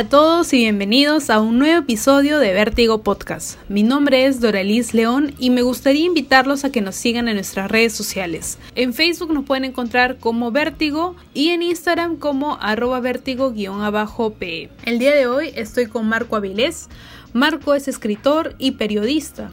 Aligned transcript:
a 0.00 0.08
todos 0.08 0.54
y 0.54 0.60
bienvenidos 0.60 1.28
a 1.28 1.40
un 1.40 1.58
nuevo 1.58 1.80
episodio 1.80 2.38
de 2.38 2.54
Vértigo 2.54 3.02
Podcast. 3.02 3.58
Mi 3.68 3.82
nombre 3.82 4.24
es 4.24 4.40
Doralis 4.40 4.94
León 4.94 5.34
y 5.38 5.50
me 5.50 5.60
gustaría 5.60 6.06
invitarlos 6.06 6.64
a 6.64 6.72
que 6.72 6.80
nos 6.80 6.96
sigan 6.96 7.28
en 7.28 7.34
nuestras 7.34 7.70
redes 7.70 7.92
sociales. 7.92 8.56
En 8.76 8.94
Facebook 8.94 9.30
nos 9.30 9.44
pueden 9.44 9.66
encontrar 9.66 10.16
como 10.16 10.52
Vértigo 10.52 11.16
y 11.34 11.50
en 11.50 11.60
Instagram 11.60 12.16
como 12.16 12.56
arroba 12.62 13.00
vértigo-pe. 13.00 14.70
El 14.86 14.98
día 14.98 15.14
de 15.14 15.26
hoy 15.26 15.52
estoy 15.54 15.84
con 15.84 16.08
Marco 16.08 16.34
Avilés. 16.34 16.88
Marco 17.34 17.74
es 17.74 17.86
escritor 17.86 18.54
y 18.58 18.70
periodista. 18.70 19.52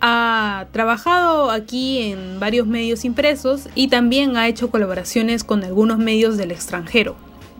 Ha 0.00 0.68
trabajado 0.72 1.50
aquí 1.50 2.12
en 2.12 2.40
varios 2.40 2.66
medios 2.66 3.04
impresos 3.04 3.68
y 3.74 3.88
también 3.88 4.38
ha 4.38 4.48
hecho 4.48 4.70
colaboraciones 4.70 5.44
con 5.44 5.62
algunos 5.64 5.98
medios 5.98 6.38
del 6.38 6.50
extranjero. 6.50 7.14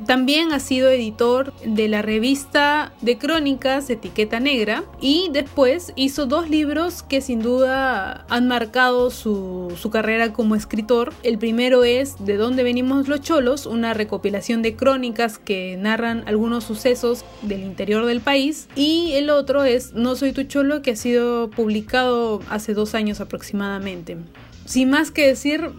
También 0.07 0.53
ha 0.53 0.59
sido 0.59 0.91
editor 0.91 1.53
de 1.65 1.87
la 1.87 2.03
revista 2.03 2.93
de 3.03 3.19
crónicas 3.19 3.89
Etiqueta 3.89 4.41
Negra 4.41 4.85
y 5.01 5.29
después 5.33 5.93
hizo 5.97 6.27
dos 6.27 6.51
libros 6.51 7.03
que 7.03 7.21
sin 7.21 7.41
duda 7.41 8.27
han 8.29 8.49
marcado 8.49 9.11
su, 9.11 9.77
carrera 9.93 10.33
como 10.33 10.57
escritor. 10.57 11.13
El 11.23 11.39
primero 11.39 11.85
es 11.85 12.25
De 12.25 12.37
dónde 12.37 12.63
venimos 12.63 13.09
los 13.09 13.21
cholos, 13.21 13.67
una 13.67 13.95
recopilación 13.95 14.63
de 14.63 14.75
crónicas 14.75 15.39
que 15.39 15.77
narran 15.77 16.25
algunos 16.27 16.65
sucesos 16.65 17.25
del 17.43 17.63
interior 17.63 18.07
del 18.07 18.21
país. 18.21 18.69
Y 18.75 19.13
el 19.13 19.31
otro 19.31 19.65
es 19.65 19.93
No 19.93 20.17
soy 20.17 20.33
tu 20.33 20.45
cholo, 20.45 20.83
que 20.83 20.93
ha 20.93 20.97
sido 20.97 21.51
publicado 21.51 22.41
hace 22.49 22.75
dos 22.75 22.95
años 22.95 23.21
aproximadamente. 23.21 24.17
Sin 24.65 24.91
más 24.91 25.11
que 25.11 25.27
decir, 25.27 25.71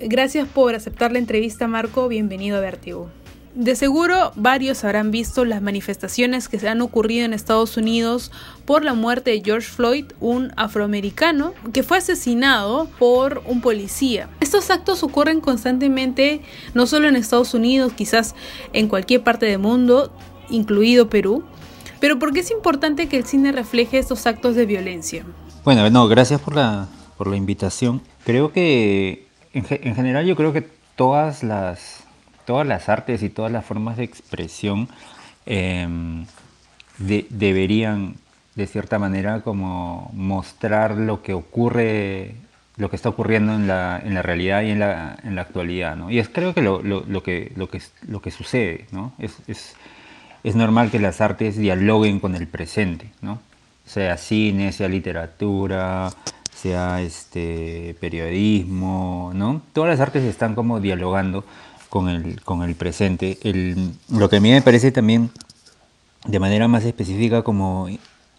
gracias 0.00 0.46
por 0.46 0.74
aceptar 0.74 1.12
la 1.12 1.18
entrevista 1.18 1.66
Marco, 1.66 2.08
bienvenido 2.08 2.58
a 2.58 2.60
Vértigo. 2.60 3.10
De 3.54 3.76
seguro 3.76 4.32
varios 4.34 4.82
habrán 4.82 5.10
visto 5.10 5.44
las 5.44 5.60
manifestaciones 5.60 6.48
que 6.48 6.58
se 6.58 6.70
han 6.70 6.80
ocurrido 6.80 7.26
en 7.26 7.34
Estados 7.34 7.76
Unidos 7.76 8.32
por 8.64 8.82
la 8.82 8.94
muerte 8.94 9.30
de 9.30 9.42
George 9.44 9.68
Floyd, 9.68 10.06
un 10.20 10.52
afroamericano 10.56 11.52
que 11.74 11.82
fue 11.82 11.98
asesinado 11.98 12.88
por 12.98 13.42
un 13.46 13.60
policía. 13.60 14.30
Estos 14.40 14.70
actos 14.70 15.02
ocurren 15.02 15.42
constantemente 15.42 16.40
no 16.72 16.86
solo 16.86 17.08
en 17.08 17.16
Estados 17.16 17.52
Unidos, 17.52 17.92
quizás 17.92 18.34
en 18.72 18.88
cualquier 18.88 19.22
parte 19.22 19.44
del 19.44 19.58
mundo, 19.58 20.16
incluido 20.48 21.10
Perú. 21.10 21.44
Pero 22.00 22.18
¿por 22.18 22.32
qué 22.32 22.40
es 22.40 22.50
importante 22.50 23.06
que 23.06 23.18
el 23.18 23.26
cine 23.26 23.52
refleje 23.52 23.98
estos 23.98 24.26
actos 24.26 24.56
de 24.56 24.64
violencia? 24.64 25.26
Bueno, 25.62 25.88
no, 25.90 26.08
gracias 26.08 26.40
por 26.40 26.56
la, 26.56 26.88
por 27.18 27.26
la 27.26 27.36
invitación. 27.36 28.00
Creo 28.24 28.50
que 28.50 29.28
en, 29.52 29.66
en 29.68 29.94
general 29.94 30.24
yo 30.24 30.36
creo 30.36 30.54
que 30.54 30.66
todas 30.96 31.42
las 31.42 32.01
todas 32.44 32.66
las 32.66 32.88
artes 32.88 33.22
y 33.22 33.28
todas 33.28 33.52
las 33.52 33.64
formas 33.64 33.96
de 33.96 34.04
expresión 34.04 34.88
em, 35.46 36.26
deberían, 36.98 38.16
de 38.54 38.66
cierta 38.66 38.98
manera, 38.98 39.40
como 39.40 40.10
mostrar 40.14 40.96
lo 40.96 41.22
que 41.22 41.34
ocurre, 41.34 42.34
lo 42.76 42.90
que 42.90 42.96
está 42.96 43.08
ocurriendo 43.08 43.54
en 43.54 43.66
la, 43.66 44.00
en 44.04 44.14
la 44.14 44.22
realidad 44.22 44.62
y 44.62 44.70
en 44.70 44.80
la, 44.80 45.16
en 45.22 45.34
la 45.34 45.42
actualidad. 45.42 45.96
¿no? 45.96 46.10
Y 46.10 46.18
es 46.18 46.28
creo 46.28 46.54
que 46.54 46.62
lo, 46.62 46.82
lo, 46.82 47.04
lo, 47.06 47.22
que, 47.22 47.52
lo, 47.56 47.68
que, 47.68 47.80
lo 48.06 48.20
que 48.20 48.30
sucede. 48.30 48.86
¿no? 48.92 49.12
Es, 49.18 49.38
es, 49.46 49.74
es 50.44 50.54
normal 50.56 50.90
que 50.90 50.98
las 50.98 51.20
artes 51.20 51.56
dialoguen 51.56 52.20
con 52.20 52.34
el 52.34 52.46
presente, 52.46 53.10
¿no? 53.20 53.40
sea 53.84 54.16
cine, 54.16 54.72
sea 54.72 54.88
literatura, 54.88 56.10
sea 56.54 57.02
este 57.02 57.96
periodismo, 58.00 59.32
¿no? 59.34 59.62
Todas 59.72 59.90
las 59.90 60.00
artes 60.00 60.22
están 60.24 60.54
como 60.54 60.80
dialogando 60.80 61.44
con 61.92 62.08
el, 62.08 62.40
con 62.40 62.62
el 62.62 62.74
presente. 62.74 63.36
Lo 64.08 64.30
que 64.30 64.36
a 64.36 64.40
mí 64.40 64.50
me 64.50 64.62
parece 64.62 64.92
también 64.92 65.30
de 66.24 66.38
manera 66.38 66.66
más 66.66 66.86
específica 66.86 67.42
como 67.42 67.86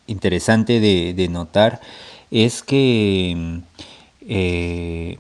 interesante 0.08 0.80
de, 0.80 1.28
notar 1.30 1.80
es 2.32 2.64
que 2.64 3.62
eh, 4.22 5.20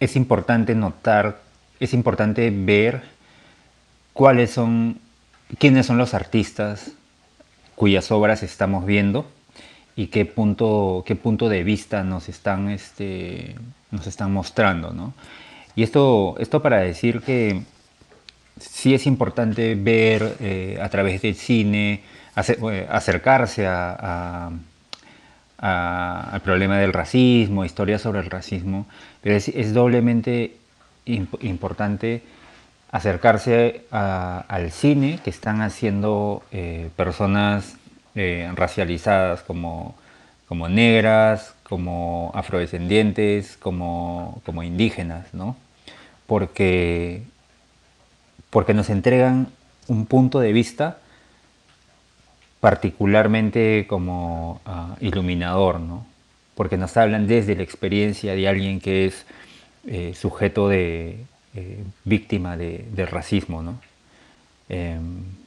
es 0.00 0.16
importante 0.16 0.74
notar, 0.74 1.42
es 1.78 1.94
importante 1.94 2.50
ver 2.50 3.04
cuáles 4.12 4.50
son, 4.50 4.98
quiénes 5.60 5.86
son 5.86 5.96
los 5.96 6.12
artistas 6.12 6.90
cuyas 7.76 8.10
obras 8.10 8.42
estamos 8.42 8.84
viendo 8.84 9.30
y 9.94 10.08
qué 10.08 10.24
punto, 10.24 11.04
qué 11.06 11.14
punto 11.14 11.48
de 11.48 11.62
vista 11.62 12.02
nos 12.02 12.28
están, 12.28 12.68
este, 12.68 13.54
nos 13.92 14.08
están 14.08 14.32
mostrando, 14.32 14.90
¿no? 14.90 15.14
Y 15.76 15.82
esto, 15.82 16.36
esto 16.38 16.62
para 16.62 16.78
decir 16.78 17.20
que 17.20 17.62
sí 18.58 18.94
es 18.94 19.06
importante 19.06 19.74
ver 19.74 20.36
eh, 20.40 20.78
a 20.80 20.88
través 20.88 21.20
del 21.20 21.34
cine, 21.34 22.00
eh, 22.36 22.86
acercarse 22.90 23.66
al 23.66 24.60
problema 26.42 26.78
del 26.78 26.94
racismo, 26.94 27.64
historias 27.64 28.00
sobre 28.00 28.20
el 28.20 28.30
racismo, 28.30 28.86
pero 29.20 29.36
es, 29.36 29.74
doblemente 29.74 30.56
importante 31.04 32.22
acercarse 32.90 33.84
al 33.90 34.70
cine 34.72 35.20
que 35.22 35.30
están 35.30 35.60
haciendo 35.60 36.42
eh, 36.52 36.88
personas 36.96 37.76
racializadas 38.54 39.42
como, 39.42 39.94
como 40.48 40.70
negras, 40.70 41.54
como 41.64 42.32
afrodescendientes, 42.34 43.58
como, 43.58 44.40
como 44.46 44.62
indígenas, 44.62 45.34
¿no? 45.34 45.54
Porque, 46.26 47.22
porque 48.50 48.74
nos 48.74 48.90
entregan 48.90 49.48
un 49.88 50.06
punto 50.06 50.40
de 50.40 50.52
vista 50.52 50.98
particularmente 52.60 53.86
como 53.88 54.60
uh, 54.66 55.04
iluminador, 55.04 55.78
¿no? 55.80 56.06
porque 56.56 56.78
nos 56.78 56.96
hablan 56.96 57.26
desde 57.26 57.54
la 57.54 57.62
experiencia 57.62 58.34
de 58.34 58.48
alguien 58.48 58.80
que 58.80 59.06
es 59.06 59.26
eh, 59.86 60.14
sujeto 60.14 60.68
de 60.68 61.18
eh, 61.54 61.84
víctima 62.04 62.56
de, 62.56 63.06
racismo. 63.08 63.62
¿no? 63.62 63.78
Eh, 64.68 64.98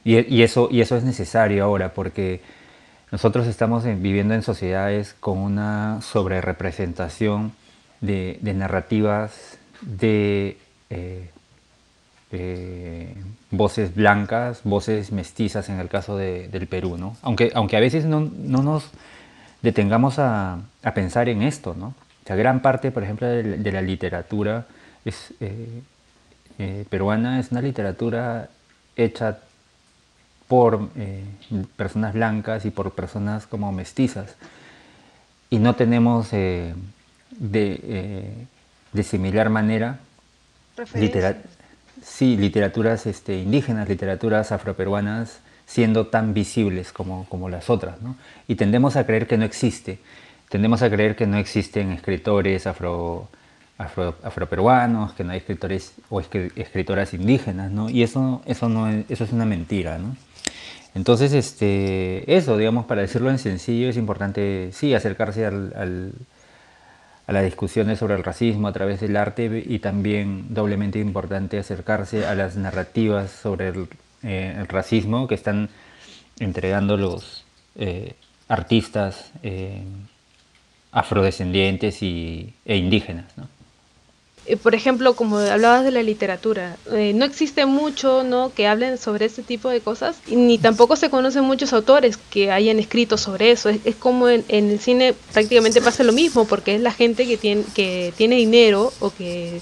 y, 0.04 0.42
eso, 0.42 0.68
y 0.70 0.80
eso 0.80 0.96
es 0.96 1.04
necesario 1.04 1.64
ahora 1.64 1.92
porque 1.92 2.40
nosotros 3.10 3.48
estamos 3.48 3.84
en, 3.84 4.02
viviendo 4.02 4.34
en 4.34 4.42
sociedades 4.42 5.14
con 5.18 5.38
una 5.38 6.00
sobrerepresentación 6.00 7.52
de, 8.00 8.38
de 8.40 8.54
narrativas 8.54 9.58
de 9.82 10.56
eh, 10.90 11.30
eh, 12.32 13.14
voces 13.52 13.94
blancas, 13.94 14.60
voces 14.64 15.12
mestizas 15.12 15.68
en 15.68 15.78
el 15.80 15.88
caso 15.88 16.16
del 16.16 16.66
Perú, 16.66 16.96
¿no? 16.96 17.16
Aunque, 17.22 17.52
aunque 17.54 17.76
a 17.76 17.80
veces 17.80 18.04
no, 18.04 18.20
nos 18.20 18.90
detengamos 19.62 20.18
a, 20.18 20.58
pensar 20.94 21.28
en 21.28 21.42
esto, 21.42 21.74
¿no? 21.78 21.94
Gran 22.26 22.60
parte, 22.62 22.92
por 22.92 23.02
ejemplo, 23.02 23.26
de, 23.26 23.72
la 23.72 23.82
literatura 23.82 24.66
eh, 25.40 25.82
peruana 26.88 27.40
es 27.40 27.50
una 27.50 27.60
literatura 27.60 28.48
hecha 28.94 29.38
por 30.46 30.90
personas 31.76 32.14
blancas 32.14 32.64
y 32.66 32.70
por 32.70 32.92
personas 32.92 33.48
como 33.48 33.72
mestizas. 33.72 34.36
Y 35.50 35.58
no 35.58 35.74
tenemos 35.74 36.30
de 36.30 36.76
similar 39.02 39.50
manera 39.50 39.98
sí, 42.02 42.36
literaturas 42.36 43.06
este, 43.06 43.38
indígenas, 43.38 43.88
literaturas 43.88 44.52
afroperuanas 44.52 45.40
siendo 45.66 46.08
tan 46.08 46.34
visibles 46.34 46.92
como, 46.92 47.26
como 47.28 47.48
las 47.48 47.70
otras. 47.70 48.00
¿no? 48.02 48.16
Y 48.48 48.56
tendemos 48.56 48.96
a 48.96 49.06
creer 49.06 49.26
que 49.26 49.38
no 49.38 49.44
existe. 49.44 49.98
Tendemos 50.48 50.82
a 50.82 50.90
creer 50.90 51.14
que 51.14 51.26
no 51.26 51.36
existen 51.36 51.92
escritores 51.92 52.66
afro, 52.66 53.28
afro, 53.78 54.16
afroperuanos, 54.24 55.12
que 55.12 55.22
no 55.22 55.30
hay 55.30 55.38
escritores 55.38 55.92
o 56.08 56.20
escritoras 56.20 57.14
indígenas, 57.14 57.70
¿no? 57.70 57.88
Y 57.88 58.02
eso, 58.02 58.42
eso, 58.46 58.68
no 58.68 58.88
es, 58.88 59.08
eso 59.08 59.22
es 59.22 59.32
una 59.32 59.44
mentira, 59.44 59.98
¿no? 59.98 60.16
Entonces, 60.96 61.32
este, 61.34 62.24
eso, 62.34 62.56
digamos, 62.56 62.86
para 62.86 63.02
decirlo 63.02 63.30
en 63.30 63.38
sencillo, 63.38 63.88
es 63.88 63.96
importante, 63.96 64.70
sí, 64.72 64.92
acercarse 64.92 65.46
al 65.46 66.12
a 67.30 67.32
las 67.32 67.44
discusiones 67.44 68.00
sobre 68.00 68.16
el 68.16 68.24
racismo 68.24 68.66
a 68.66 68.72
través 68.72 68.98
del 68.98 69.16
arte 69.16 69.64
y 69.64 69.78
también 69.78 70.52
doblemente 70.52 70.98
importante 70.98 71.60
acercarse 71.60 72.26
a 72.26 72.34
las 72.34 72.56
narrativas 72.56 73.30
sobre 73.30 73.68
el, 73.68 73.86
eh, 74.24 74.64
racismo 74.66 75.28
que 75.28 75.36
están 75.36 75.68
entregando 76.40 76.96
los 76.96 77.44
eh, 77.76 78.14
artistas 78.48 79.30
eh, 79.44 79.84
afrodescendientes 80.90 82.02
y, 82.02 82.52
e 82.64 82.76
indígenas. 82.76 83.26
¿no? 83.36 83.46
Eh, 84.50 84.56
por 84.56 84.74
ejemplo, 84.74 85.14
como 85.14 85.38
hablabas 85.38 85.84
de 85.84 85.92
la 85.92 86.02
literatura, 86.02 86.76
eh, 86.90 87.12
no 87.14 87.24
existe 87.24 87.66
mucho 87.66 88.24
¿no? 88.24 88.52
que 88.52 88.66
hablen 88.66 88.98
sobre 88.98 89.26
este 89.26 89.44
tipo 89.44 89.68
de 89.68 89.80
cosas, 89.80 90.16
ni 90.26 90.58
tampoco 90.58 90.96
se 90.96 91.08
conocen 91.08 91.44
muchos 91.44 91.72
autores 91.72 92.16
que 92.16 92.50
hayan 92.50 92.80
escrito 92.80 93.16
sobre 93.16 93.52
eso. 93.52 93.68
Es, 93.68 93.94
como 93.94 94.28
en, 94.28 94.44
el 94.48 94.80
cine 94.80 95.14
prácticamente 95.32 95.80
pasa 95.80 96.02
lo 96.02 96.12
mismo, 96.12 96.46
porque 96.46 96.74
es 96.74 96.80
la 96.80 96.90
gente 96.90 97.28
que 97.28 97.36
tiene, 97.36 97.62
que 97.76 98.12
tiene 98.16 98.34
dinero 98.36 98.92
o 98.98 99.10
que 99.10 99.60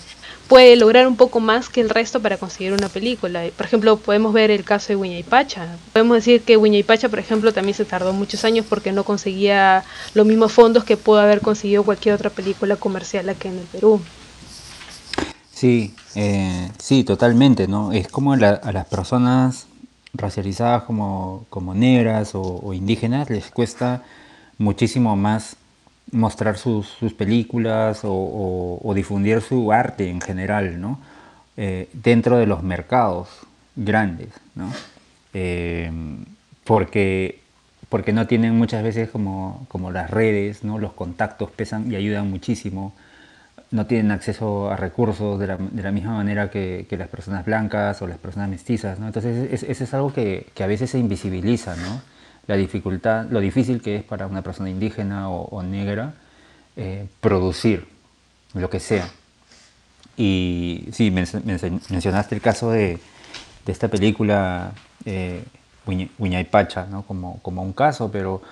puede 0.49 0.75
lograr 0.77 1.07
un 1.07 1.17
poco 1.17 1.39
más 1.39 1.69
que 1.69 1.83
el 1.83 1.91
resto 1.91 2.21
para 2.21 2.39
conseguir 2.39 2.73
una 2.73 2.89
película. 2.89 3.45
Por 3.55 3.67
ejemplo, 3.67 3.99
podemos 3.99 4.33
ver 4.33 4.51
el 4.51 4.65
caso 4.65 4.89
de 4.89 4.97
Wiña 4.97 5.19
y 5.19 5.23
Pacha. 5.23 5.77
Podemos 5.93 6.17
decir 6.17 6.41
que 6.41 6.57
Wiña 6.57 6.79
y 6.79 6.83
Pacha, 6.83 7.11
por 7.11 7.19
ejemplo, 7.19 7.53
también 7.53 7.75
se 7.75 7.85
tardó 7.85 8.15
muchos 8.15 8.43
años 8.47 8.65
porque 8.67 8.93
no 8.93 9.05
conseguía 9.05 9.85
los 10.15 10.25
mismos 10.25 10.51
fondos 10.53 10.85
que 10.85 10.97
pudo 10.97 11.19
haber 11.19 11.43
conseguido 11.43 11.83
cualquier 11.83 12.15
otra 12.15 12.31
película 12.31 12.77
comercial 12.77 13.29
aquí 13.29 13.49
en 13.49 13.59
el 13.59 13.67
Perú. 13.67 14.01
Sí, 15.59 15.93
eh, 16.15 16.71
sí, 16.79 17.03
totalmente, 17.03 17.67
¿no? 17.67 17.91
Es 17.91 18.07
como 18.07 18.35
a 18.35 18.37
las 18.37 18.87
personas 18.87 19.67
racializadas 20.15 20.85
como, 20.85 21.47
como 21.51 21.75
negras 21.75 22.31
o, 22.35 22.73
indígenas 22.75 23.29
les 23.29 23.51
cuesta 23.51 24.05
muchísimo 24.57 25.17
más 25.17 25.57
mostrar 26.13 26.59
sus, 26.59 26.87
películas 27.17 28.03
o, 28.05 28.93
difundir 28.95 29.41
su 29.41 29.73
arte 29.73 30.09
en 30.09 30.21
general, 30.21 30.81
¿no? 30.81 31.01
Eh, 31.57 31.89
dentro 31.93 32.39
de 32.39 32.47
los 32.47 32.63
mercados 32.63 33.29
grandes, 33.75 34.29
¿no? 34.55 34.73
Eh, 35.35 35.91
porque, 36.63 37.41
porque 37.89 38.13
no 38.13 38.29
tienen 38.29 38.57
muchas 38.57 38.85
veces 38.85 39.11
como, 39.11 39.67
como 39.67 39.91
las 39.91 40.09
redes, 40.09 40.63
¿no? 40.63 40.79
Los 40.79 40.93
contactos 40.93 41.51
pesan 41.51 41.91
y 41.91 41.97
ayudan 41.97 42.31
muchísimo 42.31 42.93
no 43.71 43.87
tienen 43.87 44.11
acceso 44.11 44.71
a 44.71 44.77
recursos 44.77 45.39
de 45.39 45.47
la, 45.47 45.57
de 45.59 45.83
la 45.83 45.93
misma 45.93 46.15
manera 46.15 46.51
que, 46.51 46.87
que, 46.89 46.97
las 46.97 47.09
personas 47.09 47.45
blancas 47.45 48.01
o 48.01 48.07
las 48.07 48.19
personas 48.19 48.49
mestizas, 48.49 48.99
¿no? 48.99 49.07
Entonces, 49.07 49.63
eso 49.63 49.85
es, 49.85 49.95
algo 49.95 50.13
que, 50.13 50.47
que, 50.55 50.65
a 50.65 50.67
veces 50.67 50.91
se 50.91 50.99
invisibiliza, 50.99 51.77
¿no? 51.77 52.01
La 52.47 52.57
dificultad, 52.57 53.27
lo 53.31 53.41
difícil 53.41 53.83
que 53.83 53.97
es 53.97 54.03
para 54.03 54.27
una 54.27 54.43
persona 54.43 54.71
indígena 54.71 55.29
o, 55.29 55.63
negra 55.63 56.15
eh, 56.77 57.07
producir 57.21 57.87
lo 58.55 58.71
que 58.71 58.81
sea. 58.81 59.09
Y 60.17 60.89
sí, 60.93 61.11
mencionaste 61.11 62.35
el 62.35 62.41
caso 62.41 62.71
de, 62.71 62.99
de 63.67 63.73
esta 63.73 63.89
película 63.89 64.73
eh, 65.05 65.45
Pacha, 66.51 66.87
¿no? 66.91 67.03
Como, 67.03 67.39
como 67.43 67.63
un 67.63 67.73
caso, 67.73 68.11
pero, 68.11 68.43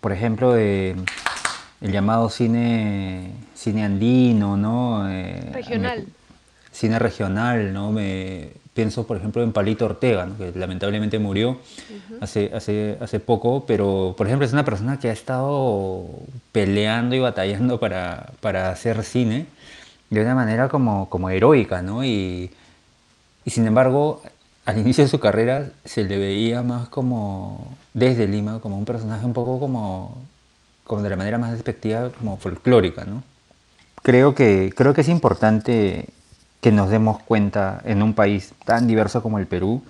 por 0.00 0.12
ejemplo, 0.12 0.52
de 0.52 0.96
el 1.84 1.92
llamado 1.92 2.30
cine, 2.30 3.30
cine 3.54 3.84
andino, 3.84 4.56
¿no? 4.56 5.06
Eh, 5.10 5.50
regional. 5.52 6.06
cine 6.72 6.98
regional, 6.98 7.74
¿no? 7.74 7.92
Me 7.92 8.52
pienso, 8.72 9.06
por 9.06 9.18
ejemplo, 9.18 9.42
en 9.42 9.52
Palito 9.52 9.84
Ortega, 9.84 10.26
que 10.38 10.58
lamentablemente 10.58 11.18
murió 11.18 11.58
hace, 12.22 12.50
hace, 12.54 12.96
hace 13.02 13.20
poco, 13.20 13.66
pero, 13.66 14.14
por 14.16 14.26
ejemplo, 14.26 14.46
es 14.46 14.54
una 14.54 14.64
persona 14.64 14.98
que 14.98 15.10
ha 15.10 15.12
estado 15.12 16.06
peleando 16.52 17.16
y 17.16 17.18
batallando 17.18 17.78
para, 17.78 18.32
para 18.40 18.70
hacer 18.70 19.04
cine 19.04 19.44
de 20.08 20.22
una 20.22 20.34
manera 20.34 20.70
como, 20.70 21.10
como 21.10 21.28
heroica, 21.28 21.82
¿no? 21.82 22.02
Y, 22.02 22.50
y 23.44 23.50
sin 23.50 23.66
embargo, 23.66 24.22
al 24.64 24.78
inicio 24.78 25.04
de 25.04 25.10
su 25.10 25.20
carrera 25.20 25.68
se 25.84 26.04
le 26.04 26.16
veía 26.16 26.62
más 26.62 26.88
como, 26.88 27.76
desde 27.92 28.26
Lima, 28.26 28.60
como 28.60 28.78
un 28.78 28.86
personaje 28.86 29.26
un 29.26 29.34
poco 29.34 29.60
como 29.60 30.24
como 30.84 31.02
de 31.02 31.10
la 31.10 31.16
manera 31.16 31.38
más 31.38 31.52
despectiva, 31.52 32.10
como 32.10 32.36
folclórica, 32.36 33.04
¿no? 33.04 33.22
Creo 34.02 34.34
que, 34.34 34.72
creo 34.76 34.92
que 34.92 35.00
es 35.00 35.08
importante 35.08 36.06
que 36.60 36.72
nos 36.72 36.90
demos 36.90 37.22
cuenta 37.22 37.80
en 37.84 38.02
un 38.02 38.14
país 38.14 38.52
tan 38.64 38.86
diverso 38.86 39.22
como 39.22 39.38
el 39.38 39.46
Perú 39.46 39.82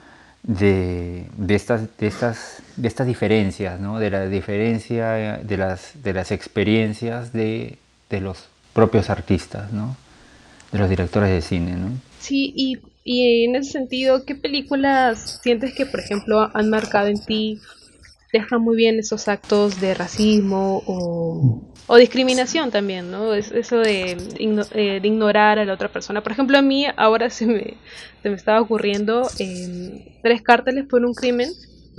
de, 0.44 1.26
de, 1.37 1.55
estas, 1.55 1.96
de, 1.99 2.06
estas, 2.06 2.62
de 2.76 2.88
estas 2.88 3.06
diferencias, 3.06 3.81
¿no? 3.81 3.99
de 3.99 4.11
la 4.11 4.26
diferencia 4.26 5.38
de 5.38 5.56
las, 5.56 6.02
de 6.02 6.12
las 6.12 6.31
experiencias 6.31 7.32
de, 7.32 7.79
de 8.11 8.20
los 8.20 8.44
propios 8.73 9.11
artistas, 9.11 9.73
¿no? 9.73 9.97
de 10.70 10.79
los 10.79 10.88
directores 10.88 11.31
de 11.31 11.43
cine. 11.43 11.76
¿no? 11.76 11.90
Sí, 12.20 12.52
y, 12.56 12.79
y 13.05 13.44
en 13.44 13.56
ese 13.56 13.73
sentido, 13.73 14.25
¿qué 14.25 14.35
películas 14.35 15.40
sientes 15.43 15.75
que, 15.75 15.87
por 15.87 16.00
ejemplo, 16.00 16.50
han 16.55 16.70
marcado 16.70 17.08
en 17.08 17.19
ti 17.25 17.61
deja 18.34 18.58
muy 18.58 18.75
bien 18.75 18.98
esos 18.98 19.28
actos 19.28 19.81
de 19.81 19.94
racismo 19.94 20.82
o, 20.86 21.96
discriminación 21.96 22.72
también, 22.72 23.12
¿no? 23.12 23.32
Es, 23.32 23.52
eso 23.52 23.78
de, 23.78 24.10
eh, 24.10 25.00
de, 25.00 25.08
ignorar 25.08 25.60
a 25.60 25.64
la 25.64 25.72
otra 25.72 25.88
persona. 25.88 26.20
Por 26.20 26.32
ejemplo, 26.32 26.58
a 26.58 26.62
mí 26.62 26.84
ahora 26.96 27.31
se 27.31 27.46
me, 27.46 27.75
se 28.22 28.31
me 28.31 28.34
estaba 28.34 28.60
ocurriendo 28.60 29.31
em, 29.38 30.04
tres 30.20 30.42
cárteles 30.42 30.84
por 30.86 31.04
un 31.04 31.14
crimen, 31.14 31.50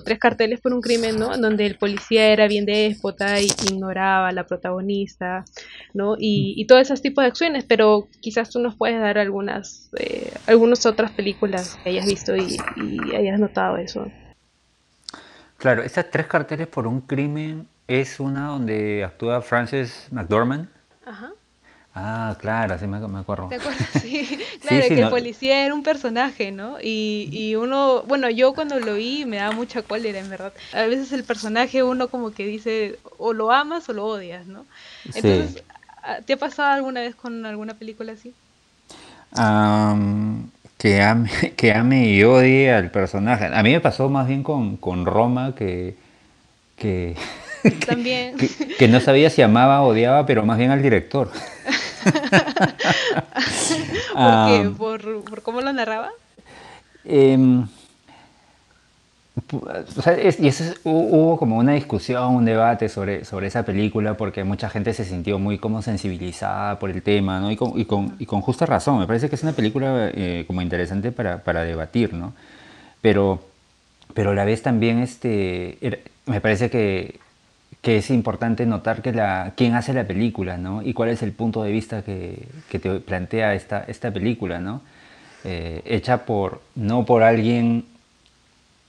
tres 0.03 0.19
carteles 0.19 0.59
por 0.59 0.73
un 0.73 0.81
crimen, 0.81 1.17
¿no? 1.17 1.37
Donde 1.37 1.65
el 1.65 1.77
policía 1.77 2.27
era 2.27 2.49
bien 2.49 2.65
déspota 2.65 3.39
y 3.39 3.47
ignoraba 3.71 4.27
a 4.27 4.33
la 4.33 4.45
protagonista, 4.45 5.45
¿no? 5.93 6.15
Y, 6.19 6.55
y 6.57 6.67
todo 6.67 6.79
ese 6.79 6.95
tipo 6.95 7.21
de 7.21 7.27
acciones, 7.27 7.63
pero 7.63 8.09
quizás 8.19 8.49
tú 8.49 8.59
nos 8.59 8.75
puedes 8.75 8.99
dar 8.99 9.17
algunas, 9.17 9.89
eh, 9.97 10.33
algunas 10.47 10.85
otras 10.85 11.11
películas 11.11 11.79
que 11.81 11.91
hayas 11.91 12.05
visto 12.05 12.35
y, 12.35 12.57
y 12.75 13.15
hayas 13.15 13.39
notado 13.39 13.77
eso. 13.77 14.11
Claro, 15.65 15.81
estas 15.81 16.11
tres 16.11 16.27
carteles 16.27 16.67
por 16.67 16.85
un 16.85 17.01
crimen 17.01 17.67
es 17.87 18.19
una 18.19 18.49
donde 18.49 19.03
actúa 19.03 19.41
Frances 19.41 20.05
McDormand. 20.11 20.69
Ajá. 21.03 21.31
Ah, 21.95 22.37
claro, 22.39 22.77
sí 22.77 22.85
me, 22.85 22.97
acuerdo. 22.97 23.47
¿Te 23.47 23.55
acuerdas? 23.55 23.89
Sí, 23.99 24.39
claro, 24.61 24.87
que 24.87 25.01
el 25.01 25.09
policía 25.09 25.65
era 25.65 25.73
un 25.73 25.81
personaje, 25.81 26.51
¿no? 26.51 26.77
Y, 26.79 27.29
y, 27.31 27.55
uno, 27.55 28.03
bueno, 28.03 28.29
yo 28.29 28.53
cuando 28.53 28.79
lo 28.79 28.93
vi 28.93 29.25
me 29.25 29.37
daba 29.37 29.55
mucha 29.55 29.81
cólera, 29.81 30.19
en 30.19 30.29
verdad. 30.29 30.53
A 30.71 30.83
veces 30.83 31.11
el 31.13 31.23
personaje 31.23 31.81
uno 31.81 32.09
como 32.09 32.31
que 32.31 32.45
dice, 32.45 32.99
o 33.17 33.33
lo 33.33 33.51
amas 33.51 33.89
o 33.89 33.93
lo 33.93 34.05
odias, 34.05 34.45
¿no? 34.45 34.67
Entonces, 35.15 35.63
¿te 36.27 36.33
ha 36.33 36.37
pasado 36.37 36.73
alguna 36.75 37.01
vez 37.01 37.15
con 37.15 37.43
alguna 37.43 37.73
película 37.73 38.11
así? 38.11 38.35
Que 40.77 41.01
ame, 41.01 41.29
que 41.55 41.73
ame 41.73 42.09
y 42.09 42.23
odie 42.23 42.71
al 42.71 42.91
personaje. 42.91 43.45
A 43.45 43.63
mí 43.63 43.71
me 43.71 43.81
pasó 43.81 44.09
más 44.09 44.27
bien 44.27 44.43
con, 44.43 44.77
con 44.77 45.05
Roma 45.05 45.55
que, 45.55 45.95
que, 46.75 47.15
También. 47.85 48.35
que, 48.77 48.87
no 48.87 48.99
sabía 48.99 49.29
si 49.29 49.41
amaba 49.41 49.81
o 49.81 49.87
odiaba, 49.87 50.25
pero 50.25 50.45
más 50.45 50.57
bien 50.57 50.71
al 50.71 50.81
director. 50.81 51.31
¿Por 54.13 54.47
qué? 54.47 54.71
¿Por, 54.77 55.23
¿Por, 55.23 55.41
cómo 55.41 55.61
lo 55.61 55.73
narraba? 55.73 56.11
Eh, 57.03 57.37
y 60.39 60.47
eso 60.47 60.63
hubo 60.85 61.37
como 61.37 61.57
una 61.57 61.73
discusión, 61.73 62.35
un 62.35 62.45
debate 62.45 62.87
sobre, 62.87 63.25
sobre 63.25 63.47
esa 63.47 63.63
película 63.63 64.15
porque 64.15 64.45
mucha 64.45 64.69
gente 64.69 64.93
se 64.93 65.03
sintió 65.03 65.39
muy 65.39 65.57
como 65.57 65.81
sensibilizada 65.81 66.79
por 66.79 66.89
el 66.89 67.01
tema, 67.01 67.41
¿no? 67.41 67.51
Y 67.51 67.57
con, 67.57 67.77
y 67.77 67.83
con, 67.85 68.15
y 68.17 68.25
con 68.25 68.41
justa 68.41 68.65
razón. 68.65 68.97
Me 68.99 69.07
parece 69.07 69.27
que 69.27 69.35
es 69.35 69.43
una 69.43 69.51
película 69.51 70.09
eh, 70.13 70.45
como 70.47 70.61
interesante 70.61 71.11
para, 71.11 71.43
para, 71.43 71.63
debatir, 71.63 72.13
¿no? 72.13 72.33
Pero, 73.01 73.43
pero 74.13 74.31
a 74.31 74.35
la 74.35 74.45
vez 74.45 74.61
también 74.61 74.99
este, 74.99 76.01
me 76.25 76.39
parece 76.39 76.69
que, 76.69 77.19
que 77.81 77.97
es 77.97 78.09
importante 78.11 78.65
notar 78.65 79.01
que 79.01 79.11
la, 79.11 79.51
quién 79.57 79.75
hace 79.75 79.93
la 79.93 80.05
película, 80.05 80.57
¿no? 80.57 80.81
Y 80.81 80.93
cuál 80.93 81.09
es 81.09 81.21
el 81.23 81.33
punto 81.33 81.61
de 81.61 81.71
vista 81.71 82.03
que, 82.03 82.47
que 82.69 82.79
te 82.79 82.99
plantea 83.01 83.53
esta, 83.53 83.83
esta 83.87 84.11
película, 84.11 84.59
¿no? 84.59 84.81
Eh, 85.43 85.81
hecha 85.85 86.25
por, 86.25 86.61
no 86.73 87.05
por 87.05 87.21
alguien 87.21 87.85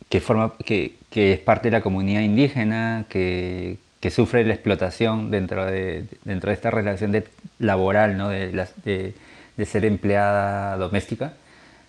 que, 0.09 0.21
forma, 0.21 0.53
que, 0.65 0.97
que, 1.11 1.33
es 1.33 1.41
parte 1.41 1.69
de 1.69 1.73
la 1.73 1.81
comunidad 1.81 2.21
indígena, 2.23 3.07
que, 3.09 3.79
que, 4.01 4.11
sufre 4.11 4.45
la 4.45 4.55
explotación 4.55 5.31
dentro 5.31 5.67
de, 5.67 6.07
dentro 6.25 6.51
de 6.51 6.55
esta 6.55 6.71
relación 6.71 7.13
de, 7.13 7.27
laboral, 7.59 8.17
¿no? 8.17 8.29
de, 8.29 8.51
de, 8.85 9.15
de, 9.57 9.67
ser 9.67 9.85
empleada 9.85 10.77
doméstica, 10.77 11.35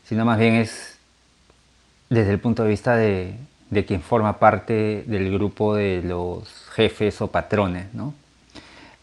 sino 0.03 0.25
más 0.25 0.39
bien 0.39 0.55
es 0.55 0.97
desde 2.09 2.31
el 2.31 2.39
punto 2.39 2.63
de 2.63 2.69
vista 2.69 2.95
de, 2.95 3.35
quien 3.85 4.01
forma 4.01 4.39
parte 4.39 5.03
del 5.05 5.31
grupo 5.31 5.75
de 5.75 6.01
los 6.01 6.47
jefes 6.73 7.21
o 7.21 7.27
patrones. 7.27 7.93
¿no? 7.93 8.13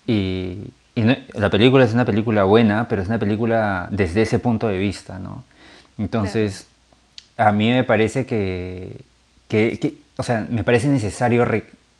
Y, 0.07 0.59
y 0.95 1.03
la 1.35 1.51
película 1.51 1.85
es 1.85 1.93
una 1.93 2.05
película 2.05 2.45
buena, 2.45 2.89
pero 2.89 3.03
es 3.03 3.09
una 3.09 3.19
película 3.19 3.89
desde 3.91 4.23
ese 4.23 4.39
punto 4.39 4.69
de 4.69 4.79
vista. 4.79 5.19
¿no? 5.19 5.45
Entonces 5.99 6.67
a 7.37 7.53
mí 7.53 7.71
me 7.71 7.85
parece 7.85 8.27
que, 8.27 9.01
que, 9.49 9.95
o 10.17 10.23
sea, 10.23 10.47
me 10.51 10.65
parece 10.65 10.89
necesario 10.89 11.45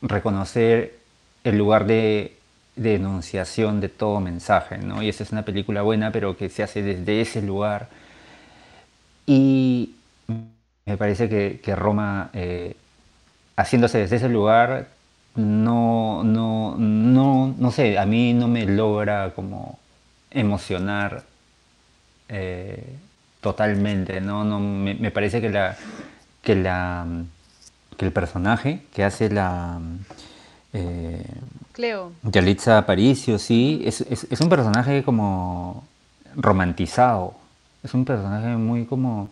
reconocer 0.03 0.99
el 1.45 1.59
lugar 1.59 1.87
de, 1.87 2.37
denunciación 2.77 3.81
de 3.81 3.89
todo 3.89 4.21
mensaje, 4.21 4.79
¿no? 4.79 5.03
Y 5.03 5.09
esa 5.09 5.23
es 5.23 5.33
una 5.33 5.45
película 5.45 5.83
buena, 5.83 6.11
pero 6.11 6.37
que 6.37 6.49
se 6.49 6.63
hace 6.63 6.83
desde 6.83 7.21
ese 7.21 7.43
lugar. 7.43 7.89
Y 9.27 9.95
me 10.87 10.97
parece 10.97 11.29
que, 11.29 11.61
que 11.63 11.77
Roma, 11.77 12.31
eh, 12.35 12.77
haciéndose 13.57 13.99
desde 13.99 14.17
ese 14.17 14.29
lugar, 14.29 14.89
no, 15.37 16.23
no, 16.25 16.77
no, 16.79 17.55
no 17.59 17.71
sé, 17.71 17.99
a 17.99 18.07
mí 18.07 18.35
no 18.35 18.49
me 18.49 18.67
logra 18.67 19.33
como 19.35 19.79
emocionar 20.31 21.25
eh, 22.29 22.97
totalmente, 23.45 24.23
¿no? 24.23 24.43
no 24.43 24.59
me, 24.59 24.95
me, 24.95 25.11
parece 25.11 25.43
que 25.43 25.51
la, 25.51 25.77
que 26.41 26.55
la 26.55 27.07
que 27.99 28.07
el 28.07 28.11
personaje 28.11 28.81
que 28.95 29.05
hace 29.05 29.29
la 29.29 29.79
eh, 30.73 31.23
Cleo 31.73 32.13
Yalitza 32.23 32.79
Aparicio, 32.79 33.39
sí, 33.39 33.83
es, 33.85 34.01
es, 34.01 34.27
es, 34.31 34.41
un 34.41 34.49
personaje 34.49 35.03
como 35.03 35.85
romantizado, 36.37 37.35
es 37.83 37.93
un 37.93 38.07
personaje 38.07 38.57
muy 38.57 38.87
como, 38.87 39.29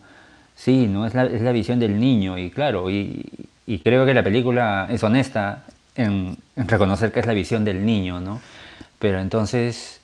sí, 0.55 0.85
¿no? 0.85 1.07
Es 1.07 1.15
la, 1.15 1.25
es 1.25 1.41
la 1.41 1.51
visión 1.51 1.79
del 1.79 1.99
niño 1.99 2.37
y 2.37 2.51
claro, 2.51 2.91
y, 2.91 3.25
y 3.65 3.79
creo 3.79 4.05
que 4.05 4.13
la 4.13 4.23
película 4.23 4.85
es 4.91 5.01
honesta 5.03 5.63
en, 5.95 6.37
reconocer 6.55 7.11
que 7.11 7.19
es 7.19 7.25
la 7.25 7.33
visión 7.33 7.65
del 7.65 7.83
niño, 7.83 8.19
¿no? 8.19 8.41
Pero 8.99 9.19
entonces 9.19 10.01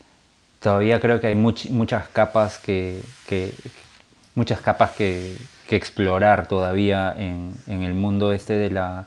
todavía 0.60 1.00
creo 1.00 1.22
que 1.22 1.28
hay 1.28 1.36
muchas 1.36 2.08
capas 2.10 2.58
que, 2.58 3.02
muchas 4.40 4.62
capas 4.62 4.92
que, 4.92 5.36
explorar 5.72 6.48
todavía 6.48 7.14
en, 7.16 7.54
el 7.68 7.94
mundo 7.94 8.34
este 8.34 8.54
de 8.54 8.72
la, 8.72 9.06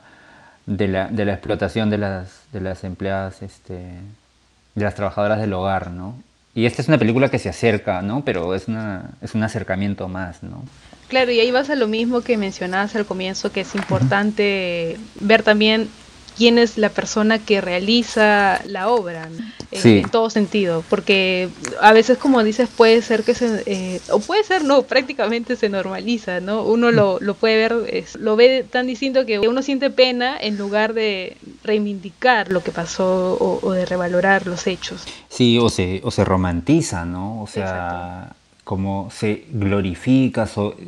de 0.65 0.87
la, 0.87 1.09
de 1.09 1.25
la 1.25 1.33
explotación 1.33 1.89
de 1.89 1.97
las, 1.97 2.43
de 2.53 2.61
las 2.61 2.85
empleadas, 2.85 3.41
este, 3.41 3.73
de 3.73 4.83
las 4.85 4.95
trabajadoras 4.95 5.41
del 5.41 5.51
hogar, 5.51 5.91
¿no? 5.91 6.15
Y 6.55 6.65
esta 6.65 6.81
es 6.81 6.87
una 6.87 6.97
película 6.97 7.29
que 7.29 7.37
se 7.37 7.49
acerca, 7.49 8.01
¿no? 8.01 8.23
Pero 8.23 8.55
es, 8.55 8.69
una, 8.69 9.09
es 9.21 9.35
un 9.35 9.43
acercamiento 9.43 10.07
más, 10.07 10.41
¿no? 10.41 10.63
Claro, 11.09 11.31
y 11.31 11.41
ahí 11.41 11.51
vas 11.51 11.69
a 11.69 11.75
lo 11.75 11.87
mismo 11.87 12.21
que 12.21 12.37
mencionabas 12.37 12.95
al 12.95 13.05
comienzo, 13.05 13.51
que 13.51 13.61
es 13.61 13.75
importante 13.75 14.97
ver 15.19 15.43
también 15.43 15.89
quién 16.37 16.57
es 16.57 16.77
la 16.77 16.89
persona 16.89 17.39
que 17.39 17.61
realiza 17.61 18.61
la 18.65 18.89
obra 18.89 19.29
en 19.71 20.09
todo 20.09 20.29
sentido 20.29 20.83
porque 20.89 21.49
a 21.81 21.93
veces 21.93 22.17
como 22.17 22.43
dices 22.43 22.69
puede 22.69 23.01
ser 23.01 23.23
que 23.23 23.33
se 23.33 23.63
eh, 23.65 23.99
o 24.11 24.19
puede 24.19 24.43
ser 24.43 24.63
no 24.63 24.83
prácticamente 24.83 25.55
se 25.55 25.69
normaliza 25.69 26.39
no 26.39 26.63
uno 26.63 26.91
lo, 26.91 27.19
lo 27.19 27.33
puede 27.33 27.57
ver 27.57 28.03
lo 28.19 28.35
ve 28.35 28.65
tan 28.69 28.87
distinto 28.87 29.25
que 29.25 29.39
uno 29.39 29.61
siente 29.61 29.89
pena 29.89 30.37
en 30.39 30.57
lugar 30.57 30.93
de 30.93 31.37
reivindicar 31.63 32.51
lo 32.51 32.63
que 32.63 32.71
pasó 32.71 33.37
o, 33.39 33.71
de 33.71 33.85
revalorar 33.85 34.47
los 34.47 34.67
hechos. 34.67 35.05
Sí 35.29 35.57
o 35.57 35.69
se 35.69 36.01
o 36.03 36.11
se 36.11 36.23
romantiza 36.23 37.05
no 37.05 37.41
o 37.41 37.47
sea 37.47 38.35
como 38.63 39.09
se 39.11 39.45
glorifica 39.51 40.47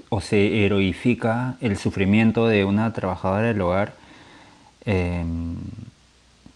o 0.09 0.21
se 0.21 0.65
heroifica 0.65 1.55
el 1.59 1.77
sufrimiento 1.77 2.47
de 2.47 2.63
una 2.63 2.93
trabajadora 2.93 3.47
del 3.47 3.61
hogar 3.61 3.93
Em, 4.85 5.55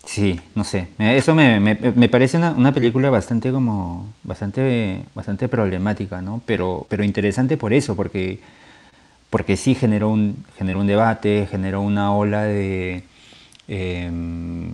sí, 0.05 0.39
no 0.55 0.63
sé. 0.63 0.87
Eso 0.99 1.35
me, 1.35 1.59
me, 1.59 2.09
parece 2.09 2.37
una, 2.37 2.51
una, 2.51 2.71
película 2.73 3.09
bastante 3.09 3.51
como. 3.51 4.13
bastante, 4.23 5.03
bastante 5.15 5.47
problemática, 5.47 6.21
¿no? 6.21 6.41
Pero, 6.45 6.85
pero 6.89 7.03
interesante 7.03 7.57
por 7.57 7.73
eso, 7.73 7.95
porque, 7.95 8.39
porque 9.29 9.57
sí 9.57 9.75
generó 9.75 10.09
un, 10.09 10.45
generó 10.57 10.79
un 10.79 10.87
debate, 10.87 11.47
generó 11.49 11.81
una 11.81 12.13
ola 12.13 12.43
de. 12.43 13.03
Em, 13.67 14.71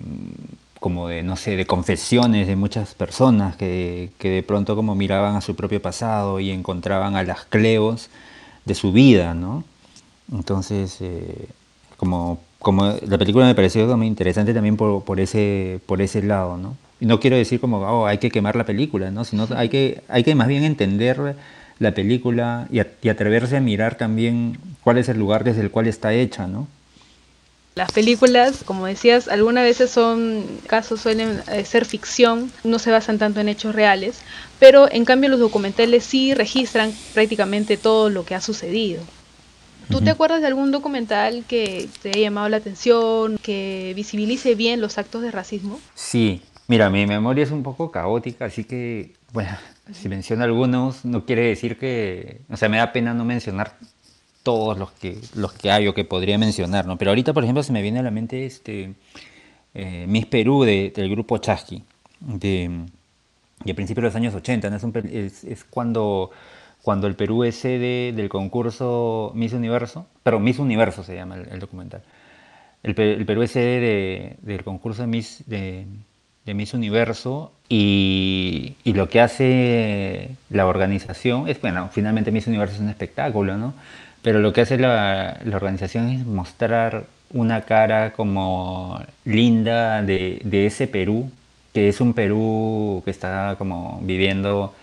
como 0.79 1.07
de, 1.07 1.23
no 1.23 1.35
sé, 1.35 1.55
de 1.55 1.65
confesiones 1.65 2.47
de 2.47 2.55
muchas 2.55 2.93
personas 2.93 3.55
que, 3.55 4.11
que, 4.19 4.29
de 4.29 4.43
pronto 4.43 4.75
como 4.75 4.93
miraban 4.95 5.35
a 5.35 5.41
su 5.41 5.55
propio 5.55 5.81
pasado 5.81 6.39
y 6.39 6.51
encontraban 6.51 7.15
a 7.15 7.23
las 7.23 7.45
cleos 7.45 8.09
de 8.65 8.75
su 8.75 8.91
vida, 8.91 9.33
¿no? 9.33 9.63
Entonces, 10.31 10.97
eh, 11.01 11.47
como 11.97 12.39
como 12.65 12.97
la 13.07 13.19
película 13.19 13.45
me 13.45 13.53
pareció 13.53 13.85
muy 13.95 14.07
interesante 14.07 14.51
también 14.51 14.75
por, 14.75 15.03
por, 15.03 15.19
ese, 15.19 15.79
por 15.85 16.01
ese 16.01 16.23
lado, 16.23 16.57
¿no? 16.57 16.75
Y 16.99 17.05
no 17.05 17.19
quiero 17.19 17.37
decir 17.37 17.59
como, 17.59 17.77
oh, 17.81 18.07
hay 18.07 18.17
que 18.17 18.31
quemar 18.31 18.55
la 18.55 18.65
película, 18.65 19.11
¿no? 19.11 19.23
Sino 19.23 19.47
hay 19.55 19.69
que, 19.69 20.01
hay 20.07 20.23
que 20.23 20.33
más 20.33 20.47
bien 20.47 20.63
entender 20.63 21.35
la 21.77 21.91
película 21.93 22.67
y, 22.71 22.79
atreverse 22.79 23.57
a 23.57 23.59
mirar 23.59 23.97
también 23.99 24.57
cuál 24.81 24.97
es 24.97 25.09
el 25.09 25.19
lugar 25.19 25.43
desde 25.43 25.61
el 25.61 25.69
cual 25.69 25.85
está 25.85 26.15
hecha, 26.15 26.47
¿no? 26.47 26.67
Las 27.75 27.91
películas, 27.91 28.63
como 28.65 28.87
decías, 28.87 29.27
algunas 29.27 29.63
veces 29.63 29.91
son 29.91 30.43
casos 30.65 31.01
suelen 31.01 31.43
eh, 31.51 31.65
ser 31.65 31.85
ficción, 31.85 32.51
no 32.63 32.79
se 32.79 32.89
basan 32.89 33.19
tanto 33.19 33.41
en 33.41 33.47
hechos 33.47 33.75
reales, 33.75 34.21
pero 34.57 34.91
en 34.91 35.05
cambio 35.05 35.29
los 35.29 35.39
documentales 35.39 36.03
sí 36.03 36.33
registran 36.33 36.91
prácticamente 37.13 37.77
todo 37.77 38.09
lo 38.09 38.25
que 38.25 38.33
ha 38.33 38.41
sucedido. 38.41 39.03
¿Tú 39.89 40.01
te 40.01 40.09
acuerdas 40.09 40.41
de 40.41 40.47
algún 40.47 40.71
documental 40.71 41.43
que 41.47 41.87
te 42.01 42.09
haya 42.09 42.21
llamado 42.21 42.49
la 42.49 42.57
atención, 42.57 43.37
que 43.41 43.93
visibilice 43.95 44.55
bien 44.55 44.81
los 44.81 44.97
actos 44.97 45.21
de 45.21 45.31
racismo? 45.31 45.79
Sí, 45.93 46.41
mira, 46.67 46.89
mi 46.89 47.05
memoria 47.05 47.43
es 47.43 47.51
un 47.51 47.63
poco 47.63 47.91
caótica, 47.91 48.45
así 48.45 48.63
que, 48.63 49.13
bueno, 49.33 49.51
si 49.93 50.09
menciono 50.09 50.43
algunos, 50.43 51.05
no 51.05 51.25
quiere 51.25 51.43
decir 51.43 51.77
que, 51.77 52.41
o 52.49 52.57
sea, 52.57 52.69
me 52.69 52.77
da 52.77 52.91
pena 52.91 53.13
no 53.13 53.25
mencionar 53.25 53.77
todos 54.43 54.77
los 54.77 54.91
que, 54.91 55.19
los 55.33 55.53
que 55.53 55.71
hay 55.71 55.87
o 55.87 55.93
que 55.93 56.05
podría 56.05 56.37
mencionar, 56.37 56.85
¿no? 56.85 56.97
Pero 56.97 57.11
ahorita, 57.11 57.33
por 57.33 57.43
ejemplo, 57.43 57.63
se 57.63 57.73
me 57.73 57.81
viene 57.81 57.99
a 57.99 58.03
la 58.03 58.11
mente 58.11 58.45
este 58.45 58.93
eh, 59.73 60.05
Miss 60.07 60.25
Perú 60.27 60.63
del 60.63 61.09
grupo 61.09 61.37
Chasqui, 61.37 61.83
de, 62.19 62.85
de 63.63 63.73
principios 63.75 64.03
de 64.03 64.07
los 64.09 64.15
años 64.15 64.35
80, 64.35 64.69
¿no? 64.69 64.77
es, 65.11 65.43
es 65.43 65.63
cuando 65.63 66.31
cuando 66.85 67.07
el 67.07 67.15
Perú 67.15 67.43
es 67.43 67.55
sede 67.55 68.13
del 68.13 68.29
concurso 68.29 69.31
Miss 69.33 69.53
Universo, 69.53 70.05
pero 70.21 70.39
Miss 70.39 70.59
Universo 70.59 71.03
se 71.03 71.15
llama 71.15 71.35
el, 71.35 71.59
documental. 71.59 72.03
El, 72.83 72.93
Perú 72.93 73.41
es 73.41 73.49
sede 73.49 74.37
del 74.39 74.63
concurso 74.63 75.01
de 75.01 75.07
Miss, 75.07 76.73
Universo 76.75 77.51
y, 77.67 78.75
lo 78.85 79.09
que 79.09 79.19
hace 79.19 80.29
la 80.51 80.67
organización 80.67 81.49
es, 81.49 81.59
bueno, 81.59 81.89
finalmente 81.91 82.31
Miss 82.31 82.45
Universo 82.45 82.75
es 82.75 82.81
un 82.81 82.89
espectáculo, 82.89 83.57
¿no? 83.57 83.73
Pero 84.21 84.39
lo 84.39 84.53
que 84.53 84.61
hace 84.61 84.77
la, 84.77 85.39
organización 85.55 86.09
es 86.09 86.23
mostrar 86.23 87.05
una 87.31 87.61
cara 87.61 88.13
como 88.13 89.01
linda 89.23 90.03
de, 90.03 90.39
de 90.43 90.67
ese 90.67 90.87
Perú, 90.87 91.31
que 91.73 91.89
es 91.89 91.99
un 91.99 92.13
Perú 92.13 93.01
que 93.05 93.09
está 93.09 93.55
como 93.57 93.99
viviendo 94.03 94.75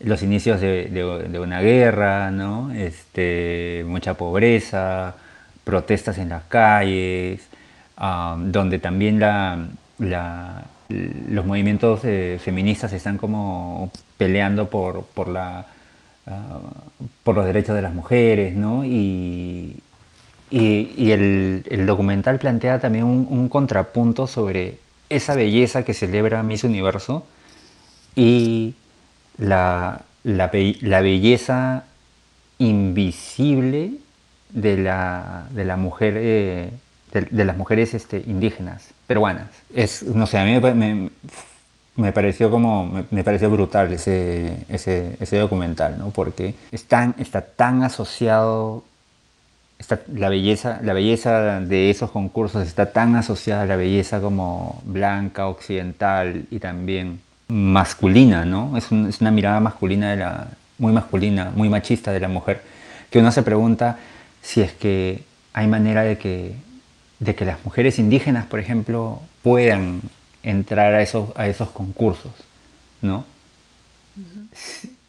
los 0.00 0.22
inicios 0.22 0.60
de, 0.60 1.38
una 1.40 1.60
guerra, 1.60 2.30
¿no? 2.30 2.72
este, 2.72 3.84
mucha 3.86 4.14
pobreza, 4.14 5.14
protestas 5.64 6.18
en 6.18 6.28
las 6.28 6.44
calles, 6.44 7.48
donde 7.96 8.78
también 8.78 9.18
la, 9.18 9.66
los 10.88 11.46
movimientos 11.46 12.00
eh, 12.04 12.38
feministas 12.42 12.92
están 12.92 13.18
como 13.18 13.90
peleando 14.16 14.68
por, 14.70 15.04
por, 15.06 15.28
la, 15.28 15.66
ah, 16.26 16.60
por 17.24 17.34
los 17.34 17.46
derechos 17.46 17.74
de 17.74 17.82
las 17.82 17.94
mujeres, 17.94 18.54
¿no? 18.54 18.84
Y, 18.84 19.80
y, 20.50 21.10
el, 21.10 21.84
documental 21.86 22.38
plantea 22.38 22.78
también 22.78 23.04
un, 23.04 23.26
un 23.28 23.48
contrapunto 23.48 24.26
sobre 24.26 24.78
esa 25.08 25.34
belleza 25.34 25.84
que 25.84 25.94
celebra 25.94 26.42
Miss 26.42 26.64
Universo 26.64 27.26
y 28.14 28.74
la, 29.38 30.02
la, 30.24 30.48
belleza 30.48 31.84
invisible 32.58 33.92
de 34.50 34.76
la, 34.76 35.46
de 35.50 35.64
la 35.64 35.76
mujer, 35.76 36.14
eh, 36.16 36.70
de, 37.12 37.44
las 37.44 37.56
mujeres 37.56 37.94
este, 37.94 38.22
indígenas, 38.26 38.90
peruanas. 39.06 39.48
Es, 39.74 40.02
no 40.02 40.26
sé, 40.26 40.38
a 40.38 40.44
mí 40.44 41.10
me, 41.96 42.12
pareció 42.12 42.50
como, 42.50 43.04
me, 43.10 43.24
pareció 43.24 43.50
brutal 43.50 43.92
ese, 43.92 44.64
ese, 44.68 45.16
ese, 45.20 45.38
documental, 45.38 45.98
¿no? 45.98 46.10
Porque 46.10 46.54
está 46.72 47.12
tan 47.40 47.82
asociado 47.82 48.84
Está, 49.78 50.00
la, 50.10 50.30
belleza, 50.30 50.80
la 50.82 50.94
belleza 50.94 51.60
de 51.60 51.90
esos 51.90 52.10
concursos 52.10 52.66
está 52.66 52.92
tan 52.92 53.14
asociada 53.14 53.62
a 53.62 53.66
la 53.66 53.76
belleza 53.76 54.22
como 54.22 54.80
blanca, 54.86 55.48
occidental 55.48 56.46
y 56.50 56.60
también 56.60 57.20
masculina, 57.48 58.44
¿no? 58.44 58.76
Es, 58.76 58.90
una 58.90 59.30
mirada 59.30 59.60
masculina, 59.60 60.10
de 60.10 60.16
la, 60.16 60.48
muy 60.78 60.92
masculina, 60.92 61.52
muy 61.54 61.68
machista 61.68 62.12
de 62.12 62.20
la 62.20 62.28
mujer, 62.28 62.62
que 63.10 63.18
uno 63.18 63.30
se 63.32 63.42
pregunta 63.42 63.98
si 64.42 64.60
es 64.60 64.72
que 64.72 65.24
hay 65.52 65.66
manera 65.66 66.02
de 66.02 66.18
que, 66.18 66.54
de 67.18 67.34
que 67.34 67.44
las 67.44 67.64
mujeres 67.64 67.98
indígenas, 67.98 68.46
por 68.46 68.60
ejemplo, 68.60 69.20
puedan 69.42 70.00
entrar 70.42 70.94
a 70.94 71.02
esos, 71.02 71.30
a 71.36 71.48
esos 71.48 71.70
concursos, 71.70 72.32
¿no? 73.02 73.24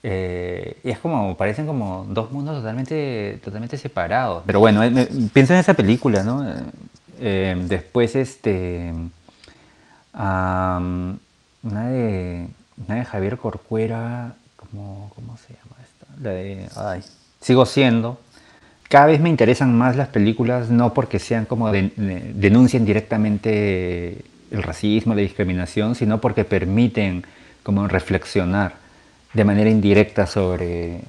Eh, 0.03 0.79
y 0.83 0.89
es 0.89 0.99
como, 0.99 1.35
parecen 1.35 1.65
como 1.65 2.05
dos 2.09 2.31
mundos 2.31 2.55
totalmente, 2.57 3.39
totalmente 3.43 3.77
separados. 3.77 4.43
Pero 4.45 4.59
bueno, 4.59 4.83
eh, 4.83 5.09
pienso 5.33 5.53
en 5.53 5.59
esa 5.59 5.73
película, 5.73 6.23
¿no? 6.23 6.45
Eh, 7.19 7.55
después, 7.67 8.15
este 8.15 8.93
una 11.67 11.89
de, 11.89 12.47
una 12.85 12.95
de 12.95 13.05
Javier 13.05 13.37
Corcuera, 13.37 14.35
¿cómo, 14.55 15.11
¿cómo 15.15 15.37
se 15.37 15.53
llama 15.53 15.75
esta? 15.83 16.07
La 16.21 16.29
de, 16.31 17.03
sigo 17.41 17.65
siendo. 17.65 18.19
Cada 18.89 19.07
vez 19.07 19.19
me 19.19 19.29
interesan 19.29 19.77
más 19.77 19.97
las 19.97 20.07
películas, 20.07 20.69
no 20.69 20.93
porque 20.93 21.19
sean 21.19 21.45
como 21.45 21.71
denuncien 21.71 22.85
directamente 22.85 24.23
el 24.49 24.63
racismo, 24.63 25.13
la 25.13 25.21
discriminación, 25.21 25.95
sino 25.95 26.21
porque 26.21 26.45
permiten 26.45 27.25
como 27.63 27.85
reflexionar 27.87 28.75
de 29.33 29.43
manera 29.43 29.69
indirecta 29.69 30.25
sobre, 30.25 31.01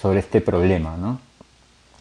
sobre 0.00 0.20
este 0.20 0.40
problema, 0.40 0.96
¿no? 0.96 1.20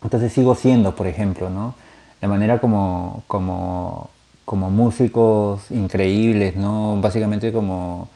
Entonces 0.01 0.32
sigo 0.32 0.56
siendo, 0.56 0.96
por 0.96 1.08
ejemplo, 1.08 1.50
¿no? 1.50 1.75
La 2.22 2.29
manera 2.29 2.60
como, 2.60 3.24
como 3.27 4.10
como 4.50 4.72
músicos 4.72 5.70
increíbles, 5.70 6.56
¿no? 6.56 7.00
Básicamente 7.00 7.51
como, 7.53 8.10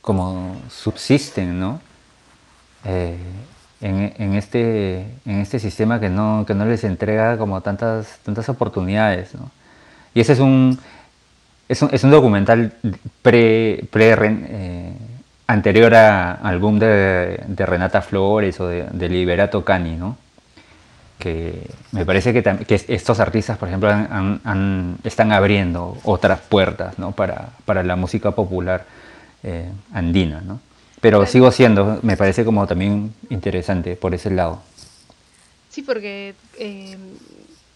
como 0.00 0.54
subsisten, 0.70 1.58
¿no? 1.58 1.80
Eh, 2.84 3.16
en, 3.80 4.34
este, 4.34 5.00
en 5.26 5.40
este 5.40 5.58
sistema 5.58 5.98
que 5.98 6.08
no, 6.08 6.44
que 6.46 6.54
no 6.54 6.64
les 6.64 6.84
entrega 6.84 7.36
como 7.38 7.60
tantas, 7.60 8.20
tantas 8.22 8.48
oportunidades. 8.48 9.34
¿no? 9.34 9.50
Y 10.14 10.20
ese 10.20 10.34
es 10.34 10.38
un, 10.38 10.78
es 11.68 12.04
un, 12.04 12.10
documental 12.12 12.72
pre, 13.20 13.82
pre 13.90 14.14
eh, 14.20 14.92
anterior 15.48 15.92
a, 15.96 16.34
al 16.34 16.60
de, 16.78 17.42
de, 17.48 17.66
Renata 17.66 18.00
Flores 18.00 18.60
o 18.60 18.68
de, 18.68 18.84
de 18.92 19.08
Liberato 19.08 19.64
Cani, 19.64 19.96
¿no? 19.96 20.16
Que 21.20 21.62
me 21.92 22.04
parece 22.04 22.32
que, 22.32 22.42
que 22.42 22.84
estos 22.88 23.20
artistas, 23.20 23.56
por 23.56 23.68
ejemplo, 23.68 23.90
están 25.04 25.30
abriendo 25.30 25.96
otras 26.02 26.40
puertas 26.40 26.98
¿no? 26.98 27.12
para, 27.12 27.50
para 27.64 27.84
la 27.84 27.94
música 27.94 28.32
popular 28.32 28.84
eh, 29.44 29.70
andina. 29.92 30.40
¿no? 30.40 30.60
Pero 31.00 31.24
sigo 31.26 31.52
siendo, 31.52 32.00
me 32.02 32.16
parece 32.16 32.44
como 32.44 32.66
también 32.66 33.14
interesante 33.28 33.94
por 33.94 34.14
ese 34.14 34.30
lado. 34.30 34.60
Sí, 35.68 35.82
porque 35.82 36.34
eh, 36.58 36.96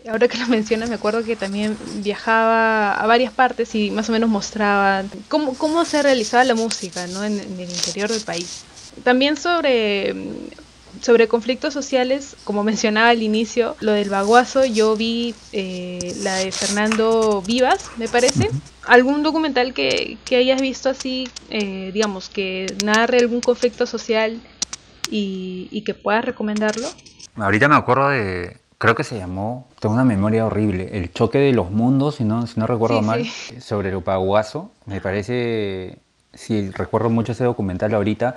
ahora 0.09 0.27
que 0.27 0.39
lo 0.39 0.49
mencionas, 0.49 0.89
me 0.89 0.97
acuerdo 0.97 1.23
que 1.23 1.37
también 1.37 1.77
viajaba 2.03 2.95
a 2.95 3.07
varias 3.07 3.33
partes 3.33 3.75
y 3.77 3.93
más 3.93 4.09
o 4.09 4.13
menos 4.13 4.29
mostraba 4.29 5.05
cómo, 5.29 5.55
cómo 5.55 5.85
se 5.85 6.03
realizaba 6.03 6.43
la 6.43 6.57
música 6.57 7.07
¿no? 7.07 7.23
en, 7.23 7.39
en 7.39 7.61
el 7.61 7.71
interior 7.71 8.11
del 8.11 8.23
país. 8.23 8.65
También 9.05 9.37
sobre 9.37 10.15
sobre 11.05 11.29
conflictos 11.29 11.75
sociales, 11.75 12.35
como 12.45 12.65
mencionaba 12.65 13.11
al 13.11 13.23
inicio, 13.23 13.77
lo 13.81 13.93
del 13.93 14.09
baguazo, 14.09 14.65
yo 14.65 14.97
vi 14.97 15.35
eh, 15.53 16.17
la 16.23 16.37
de 16.37 16.51
Fernando 16.51 17.43
Vivas, 17.47 17.91
me 17.99 18.09
parece. 18.09 18.49
¿Algún 18.87 19.23
documental 19.23 19.75
que, 19.75 20.17
que 20.25 20.37
hayas 20.37 20.63
visto 20.63 20.89
así, 20.89 21.29
eh, 21.51 21.91
digamos, 21.93 22.31
que 22.31 22.75
narre 22.83 23.19
algún 23.19 23.43
conflicto 23.43 23.85
social 23.85 24.41
y, 25.11 25.69
y, 25.71 25.83
que 25.85 25.93
puedas 25.93 26.25
recomendarlo? 26.25 26.89
Ahorita 27.37 27.69
me 27.69 27.75
acuerdo 27.75 28.09
de, 28.09 28.57
creo 28.79 28.95
que 28.95 29.05
se 29.05 29.19
llamó, 29.19 29.69
tengo 29.81 29.95
una 29.95 30.05
memoria 30.05 30.47
horrible, 30.47 30.89
El 30.93 31.13
choque 31.13 31.37
de 31.37 31.53
los 31.53 31.71
mundos, 31.71 32.15
si 32.15 32.25
no, 32.25 32.47
si 32.47 32.59
no 32.59 32.67
recuerdo 32.67 33.03
mal, 33.03 33.27
sobre 33.61 33.91
el 33.91 33.99
baguazo. 33.99 34.71
Me 34.87 35.03
parece, 35.03 35.99
si 36.33 36.71
recuerdo 36.71 37.11
mucho 37.11 37.33
ese 37.33 37.45
documental 37.45 37.93
ahorita. 37.93 38.37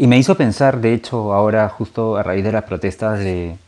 Y 0.00 0.06
me 0.06 0.16
hizo 0.16 0.34
pensar, 0.34 0.80
de 0.80 0.94
hecho, 0.94 1.34
ahora 1.34 1.68
justo 1.68 2.16
a 2.16 2.22
raíz 2.22 2.42
de 2.42 2.52
las 2.52 2.64
protestas 2.64 3.18
de, 3.18 3.58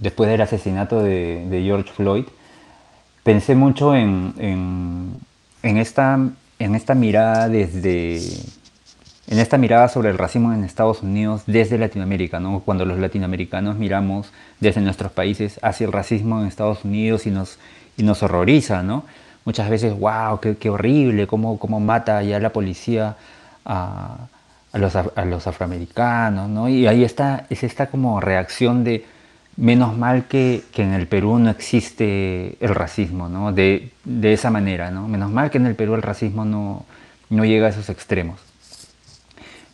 después 0.00 0.28
del 0.28 0.40
asesinato 0.40 1.00
de, 1.00 1.62
George 1.64 1.92
Floyd, 1.92 2.24
pensé 3.22 3.54
mucho 3.54 3.94
en, 3.94 4.34
en, 5.62 5.76
esta, 5.76 6.18
en 6.58 6.74
esta 6.74 6.96
mirada 6.96 7.48
desde 7.48 8.20
en 9.28 9.38
esta 9.38 9.56
mirada 9.56 9.86
sobre 9.86 10.10
el 10.10 10.18
racismo 10.18 10.52
en 10.52 10.64
Estados 10.64 11.04
Unidos 11.04 11.44
desde 11.46 11.78
Latinoamérica, 11.78 12.40
¿no? 12.40 12.58
cuando 12.64 12.84
los 12.84 12.98
latinoamericanos 12.98 13.76
miramos 13.76 14.32
desde 14.58 14.80
nuestros 14.80 15.12
países 15.12 15.60
hacia 15.62 15.86
el 15.86 15.92
racismo 15.92 16.40
en 16.40 16.48
Estados 16.48 16.84
Unidos 16.84 17.28
y 17.28 17.30
nos, 17.30 17.60
y 17.96 18.02
nos 18.02 18.24
horroriza, 18.24 18.82
¿no? 18.82 19.04
Muchas 19.44 19.70
veces, 19.70 19.96
wow, 19.96 20.40
qué, 20.40 20.56
qué 20.56 20.68
horrible, 20.68 21.28
cómo, 21.28 21.60
cómo 21.60 21.78
mata 21.78 22.20
ya 22.24 22.40
la 22.40 22.50
policía 22.50 23.14
a, 23.64 24.26
a 24.74 24.78
los, 24.78 24.96
a 24.96 25.24
los 25.24 25.46
afroamericanos, 25.46 26.50
¿no? 26.50 26.68
Y 26.68 26.88
ahí 26.88 27.04
está, 27.04 27.46
es 27.48 27.62
esta 27.62 27.86
como 27.86 28.20
reacción 28.20 28.82
de 28.82 29.06
menos 29.56 29.96
mal 29.96 30.26
que, 30.26 30.64
que, 30.72 30.82
en 30.82 30.92
el 30.92 31.06
Perú 31.06 31.38
no 31.38 31.48
existe 31.48 32.56
el 32.58 32.74
racismo, 32.74 33.28
¿no? 33.28 33.52
De, 33.52 33.92
de, 34.04 34.32
esa 34.32 34.50
manera, 34.50 34.90
¿no? 34.90 35.06
Menos 35.06 35.30
mal 35.30 35.52
que 35.52 35.58
en 35.58 35.66
el 35.66 35.76
Perú 35.76 35.94
el 35.94 36.02
racismo 36.02 36.44
no, 36.44 36.84
no 37.30 37.44
llega 37.44 37.68
a 37.68 37.70
esos 37.70 37.88
extremos. 37.88 38.40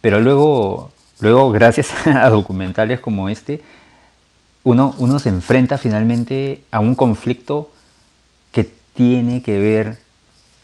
Pero 0.02 0.20
luego, 0.20 0.92
luego, 1.20 1.50
gracias 1.50 1.88
a 2.06 2.28
documentales 2.28 3.00
como 3.00 3.30
este, 3.30 3.62
uno, 4.64 4.94
uno 4.98 5.18
se 5.18 5.30
enfrenta 5.30 5.78
finalmente 5.78 6.62
a 6.70 6.80
un 6.80 6.94
conflicto 6.94 7.70
que 8.52 8.68
tiene 8.92 9.42
que 9.42 9.58
ver 9.58 9.96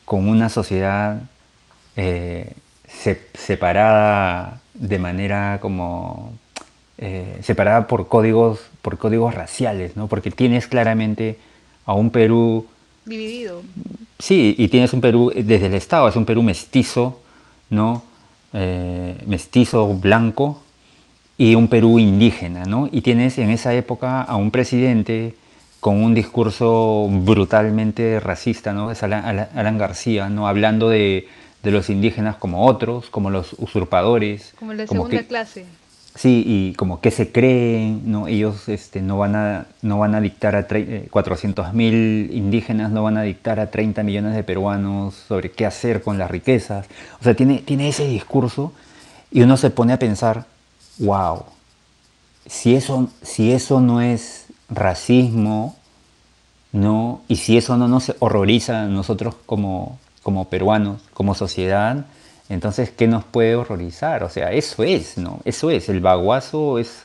con 0.04 0.28
una 0.28 0.50
sociedad 0.50 1.22
eh, 1.96 2.52
separada 3.34 4.60
de 4.74 4.98
manera 4.98 5.58
como 5.60 6.32
eh, 6.98 7.38
separada 7.42 7.86
por 7.86 8.08
códigos, 8.08 8.60
por 8.82 8.98
códigos 8.98 9.34
raciales, 9.34 9.96
¿no? 9.96 10.06
Porque 10.06 10.30
tienes 10.30 10.66
claramente 10.66 11.38
a 11.84 11.94
un 11.94 12.10
Perú 12.10 12.66
dividido. 13.04 13.62
Sí, 14.18 14.54
y 14.56 14.68
tienes 14.68 14.92
un 14.92 15.00
Perú 15.00 15.30
desde 15.34 15.66
el 15.66 15.74
Estado, 15.74 16.08
es 16.08 16.16
un 16.16 16.24
Perú 16.24 16.42
mestizo, 16.42 17.20
¿no? 17.70 18.02
Eh, 18.52 19.14
mestizo 19.26 19.88
blanco 19.88 20.62
y 21.36 21.54
un 21.54 21.68
Perú 21.68 21.98
indígena, 21.98 22.64
¿no? 22.64 22.88
Y 22.90 23.02
tienes 23.02 23.36
en 23.38 23.50
esa 23.50 23.74
época 23.74 24.22
a 24.22 24.36
un 24.36 24.50
presidente 24.50 25.34
con 25.80 26.02
un 26.02 26.14
discurso 26.14 27.08
brutalmente 27.10 28.20
racista, 28.20 28.72
¿no? 28.72 28.90
Es 28.90 29.02
Alan, 29.02 29.48
Alan 29.54 29.78
García, 29.78 30.30
¿no? 30.30 30.48
Hablando 30.48 30.88
de 30.88 31.28
de 31.66 31.72
los 31.72 31.90
indígenas 31.90 32.36
como 32.36 32.64
otros, 32.64 33.10
como 33.10 33.28
los 33.28 33.54
usurpadores. 33.58 34.54
Como 34.56 34.72
la 34.72 34.86
segunda 34.86 35.20
clase. 35.24 35.64
Sí, 36.14 36.44
y 36.46 36.74
como 36.74 37.00
que 37.00 37.10
se 37.10 37.32
creen, 37.32 38.02
¿no? 38.04 38.28
ellos 38.28 38.68
este, 38.68 39.02
no, 39.02 39.18
van 39.18 39.34
a, 39.34 39.66
no 39.82 39.98
van 39.98 40.14
a 40.14 40.20
dictar 40.20 40.54
a 40.54 40.68
400.000 40.68 41.92
eh, 41.92 42.28
indígenas, 42.30 42.92
no 42.92 43.02
van 43.02 43.16
a 43.16 43.22
dictar 43.22 43.58
a 43.58 43.68
30 43.68 44.04
millones 44.04 44.36
de 44.36 44.44
peruanos 44.44 45.16
sobre 45.26 45.50
qué 45.50 45.66
hacer 45.66 46.02
con 46.02 46.18
las 46.18 46.30
riquezas. 46.30 46.86
O 47.20 47.24
sea, 47.24 47.34
tiene, 47.34 47.58
tiene 47.58 47.88
ese 47.88 48.06
discurso 48.06 48.72
y 49.32 49.42
uno 49.42 49.56
se 49.56 49.70
pone 49.70 49.92
a 49.92 49.98
pensar, 49.98 50.46
wow, 50.98 51.46
si 52.46 52.76
eso, 52.76 53.10
si 53.22 53.50
eso 53.50 53.80
no 53.80 54.00
es 54.00 54.46
racismo, 54.68 55.74
¿no? 56.70 57.22
y 57.26 57.36
si 57.36 57.56
eso 57.56 57.76
no 57.76 57.88
nos 57.88 58.14
horroriza 58.20 58.82
a 58.82 58.86
nosotros 58.86 59.34
como, 59.46 59.98
como 60.26 60.48
peruanos, 60.48 61.02
como 61.14 61.36
sociedad, 61.36 62.04
entonces, 62.48 62.90
¿qué 62.90 63.06
nos 63.06 63.22
puede 63.22 63.54
horrorizar? 63.54 64.24
O 64.24 64.28
sea, 64.28 64.50
eso 64.50 64.82
es, 64.82 65.18
¿no? 65.18 65.38
Eso 65.44 65.70
es, 65.70 65.88
el 65.88 66.00
baguazo 66.00 66.80
es 66.80 67.04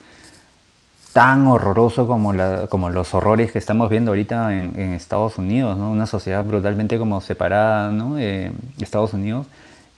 tan 1.14 1.46
horroroso 1.46 2.08
como, 2.08 2.34
como 2.68 2.90
los 2.90 3.14
horrores 3.14 3.52
que 3.52 3.60
estamos 3.60 3.92
viendo 3.92 4.10
ahorita 4.10 4.56
en, 4.56 4.94
Estados 4.94 5.38
Unidos, 5.38 5.78
¿no? 5.78 5.92
Una 5.92 6.08
sociedad 6.08 6.44
brutalmente 6.44 6.98
como 6.98 7.22
separada, 7.22 7.92
¿no? 7.92 8.18
Eh, 8.18 8.52
Estados 8.80 9.14
Unidos 9.14 9.46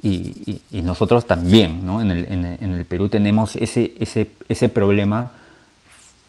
y, 0.01 0.61
nosotros 0.83 1.25
también, 1.25 1.85
¿no? 1.85 2.01
En 2.01 2.11
el, 2.11 2.25
en 2.29 2.73
el, 2.73 2.83
Perú 2.83 3.07
tenemos 3.07 3.55
ese, 3.55 3.93
ese, 4.01 4.31
ese 4.49 4.67
problema 4.67 5.31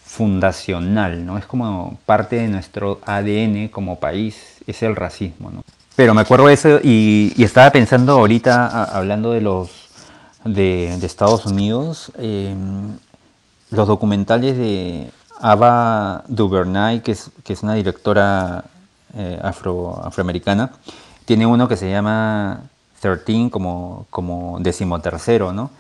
fundacional, 0.05 1.27
¿no? 1.27 1.39
Es 1.39 1.47
como 1.47 1.99
parte 2.07 2.37
de 2.37 2.47
nuestro 2.47 3.01
ADN 3.05 3.67
como 3.67 3.99
país, 3.99 4.63
es 4.69 4.85
el 4.85 4.95
racismo, 4.95 5.51
¿no? 5.51 5.65
Pero 5.97 6.13
me 6.13 6.23
acuerdo 6.23 6.49
eso 6.49 6.81
y, 6.83 7.33
estaba 7.43 7.71
pensando 7.71 8.13
ahorita, 8.15 8.85
hablando 8.85 9.31
de 9.31 9.41
los 9.41 9.71
de, 10.45 10.95
Estados 10.95 11.47
Unidos, 11.47 12.11
em, 12.19 12.99
los 13.71 13.87
documentales 13.87 14.57
de 14.57 15.11
Ava 15.41 16.25
DuVernay, 16.27 17.01
que 17.01 17.13
es, 17.13 17.31
que 17.45 17.53
es 17.53 17.63
una 17.63 17.75
directora 17.75 18.65
eh, 19.17 19.39
afro, 19.43 20.01
afroamericana, 20.05 20.73
tiene 21.27 21.47
uno 21.47 21.69
que 21.69 21.77
se 21.77 21.91
llama 21.91 22.63
13 23.01 23.51
como, 23.51 24.07
como 24.11 24.59
decimotercero, 24.61 25.53
¿no? 25.53 25.71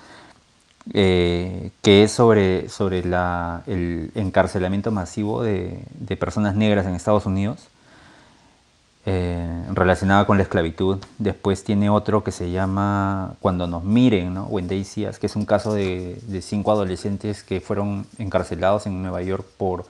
Eh, 0.92 1.70
que 1.82 2.04
es 2.04 2.12
sobre, 2.12 2.68
sobre 2.68 3.00
el 3.00 4.12
encarcelamiento 4.14 4.92
masivo 4.92 5.42
de, 5.42 5.82
de 5.94 6.16
personas 6.16 6.54
negras 6.54 6.86
en 6.86 6.94
Estados 6.94 7.26
Unidos 7.26 7.68
eh, 9.06 9.64
relacionada 9.74 10.24
con 10.26 10.38
la 10.38 10.44
esclavitud. 10.44 10.98
Después 11.18 11.62
tiene 11.62 11.90
otro 11.90 12.24
que 12.24 12.32
se 12.32 12.50
llama 12.50 13.34
Cuando 13.40 13.66
nos 13.66 13.84
miren, 13.84 14.32
¿no? 14.32 14.44
When 14.44 14.66
They 14.66 14.82
que 15.20 15.26
es 15.26 15.36
un 15.36 15.44
caso 15.44 15.74
de, 15.74 16.18
cinco 16.40 16.72
adolescentes 16.72 17.42
que 17.42 17.60
fueron 17.60 18.06
encarcelados 18.16 18.86
en 18.86 19.02
Nueva 19.02 19.20
York 19.20 19.44
por, 19.58 19.84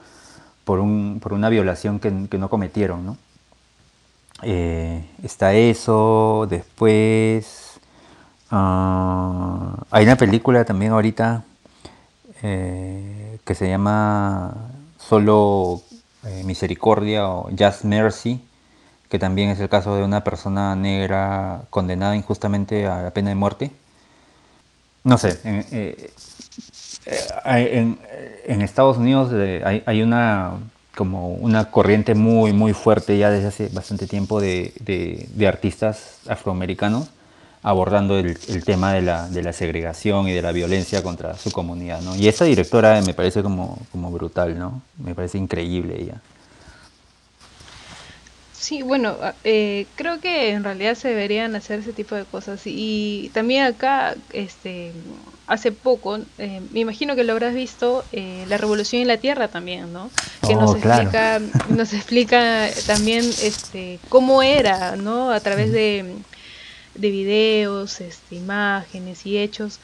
por, 0.65 0.79
un, 0.79 1.21
por 1.23 1.31
una 1.31 1.47
violación 1.47 1.99
que, 2.01 2.11
no 2.11 2.49
cometieron, 2.49 3.05
¿no? 3.05 3.17
Eh, 4.41 5.05
está 5.23 5.53
eso, 5.53 6.45
después 6.49 7.79
ah, 8.51 9.77
hay 9.91 10.03
una 10.03 10.17
película 10.17 10.65
también 10.65 10.91
ahorita 10.91 11.45
eh, 12.43 13.39
que 13.45 13.55
se 13.55 13.69
llama 13.69 14.71
Solo 14.99 15.81
Misericordia 16.43 17.29
o 17.29 17.49
Just 17.57 17.85
Mercy, 17.85 18.41
que 19.15 19.19
también 19.19 19.49
es 19.49 19.61
el 19.61 19.69
caso 19.69 19.95
de 19.95 20.03
una 20.03 20.25
persona 20.25 20.75
negra 20.75 21.61
condenada 21.69 22.17
injustamente 22.17 22.85
a 22.85 23.01
la 23.01 23.11
pena 23.11 23.29
de 23.29 23.35
muerte. 23.35 23.71
No 25.05 25.17
sé, 25.17 25.39
en, 25.45 25.65
eh, 25.71 26.11
eh, 27.45 28.57
Estados 28.59 28.97
Unidos 28.97 29.31
eh, 29.33 29.81
hay, 29.85 30.01
una 30.01 30.57
como 30.97 31.29
una 31.29 31.71
corriente 31.71 32.13
muy 32.13 32.51
muy 32.51 32.73
fuerte 32.73 33.17
ya 33.17 33.29
desde 33.29 33.47
hace 33.47 33.69
bastante 33.69 34.05
tiempo 34.05 34.41
de, 34.41 34.73
artistas 35.47 36.17
afroamericanos 36.27 37.07
abordando 37.63 38.19
el, 38.19 38.65
tema 38.65 38.91
de 38.91 39.01
la, 39.01 39.29
de 39.29 39.43
la, 39.43 39.53
segregación 39.53 40.27
y 40.27 40.33
de 40.33 40.41
la 40.41 40.51
violencia 40.51 41.01
contra 41.01 41.37
su 41.37 41.51
comunidad, 41.51 42.01
¿no? 42.01 42.17
Y 42.17 42.27
esa 42.27 42.43
directora 42.43 43.01
me 43.01 43.13
parece 43.13 43.41
como, 43.41 43.79
como 43.93 44.11
brutal, 44.11 44.59
¿no? 44.59 44.81
Me 44.97 45.15
parece 45.15 45.37
increíble 45.37 46.01
ella. 46.01 46.21
Sí, 48.65 48.81
bueno, 48.81 49.15
ah, 49.21 49.35
eh, 49.43 49.85
creo 49.95 50.19
que 50.19 50.49
en 50.49 50.63
realidad 50.63 50.95
se 50.95 51.09
deberían 51.09 51.55
hacer 51.55 51.81
ese 51.81 51.93
tipo 51.93 52.15
de 52.15 52.25
cosas. 52.25 52.61
Y 52.65 53.29
también 53.31 53.63
acá, 53.63 54.15
este, 54.33 54.91
hace 55.45 55.71
poco, 55.71 56.17
eh, 56.39 56.61
me 56.71 56.79
imagino 56.79 57.15
que 57.15 57.23
lo 57.23 57.33
habrás 57.33 57.53
visto, 57.53 58.03
eh, 58.11 58.43
La 58.49 58.57
Revolución 58.57 59.03
en 59.03 59.07
la 59.07 59.17
Tierra 59.17 59.49
también, 59.49 59.93
¿no? 59.93 60.09
Que 60.47 60.55
nos, 60.55 60.71
oh, 60.71 60.77
explica, 60.77 61.39
nos 61.69 61.93
explica 61.93 62.67
también 62.87 63.23
este, 63.23 63.99
cómo 64.09 64.41
era, 64.41 64.95
¿no? 64.95 65.29
A 65.29 65.39
través 65.41 65.71
de 65.71 66.15
de 66.95 67.09
videos, 67.11 67.99
este, 67.99 68.35
imágenes 68.35 69.25
y 69.25 69.37
hechos, 69.37 69.79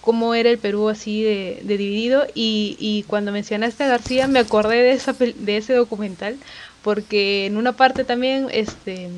cómo 0.00 0.34
era 0.34 0.48
el 0.48 0.58
Perú 0.58 0.88
así 0.88 1.22
de, 1.22 1.60
dividido 1.64 2.26
y, 2.34 2.76
y, 2.78 3.02
cuando 3.04 3.32
mencionaste 3.32 3.84
a 3.84 3.88
García 3.88 4.28
me 4.28 4.38
acordé 4.38 4.76
de, 4.76 4.92
esa, 4.92 5.12
de 5.12 5.56
ese 5.56 5.74
documental 5.74 6.36
porque 6.82 7.46
en 7.46 7.56
una 7.56 7.72
parte 7.72 8.04
también 8.04 8.48
este, 8.50 9.08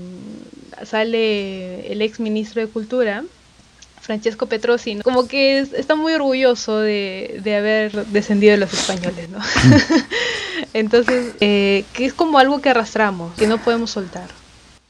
sale 0.84 1.90
el 1.90 2.02
ex 2.02 2.20
ministro 2.20 2.60
de 2.60 2.68
Cultura, 2.68 3.24
Francesco 4.00 4.46
Petrosi, 4.46 5.00
como 5.00 5.26
que 5.26 5.60
está 5.60 5.94
muy 5.94 6.12
orgulloso 6.12 6.78
de, 6.78 7.40
de, 7.42 7.56
haber 7.56 8.06
descendido 8.06 8.52
de 8.52 8.58
los 8.58 8.72
españoles, 8.72 9.30
¿no? 9.30 9.38
Entonces, 10.74 11.34
eh, 11.40 11.86
que 11.94 12.04
es 12.04 12.12
como 12.12 12.38
algo 12.38 12.60
que 12.60 12.68
arrastramos, 12.68 13.34
que 13.34 13.46
no 13.46 13.56
podemos 13.56 13.90
soltar. 13.90 14.28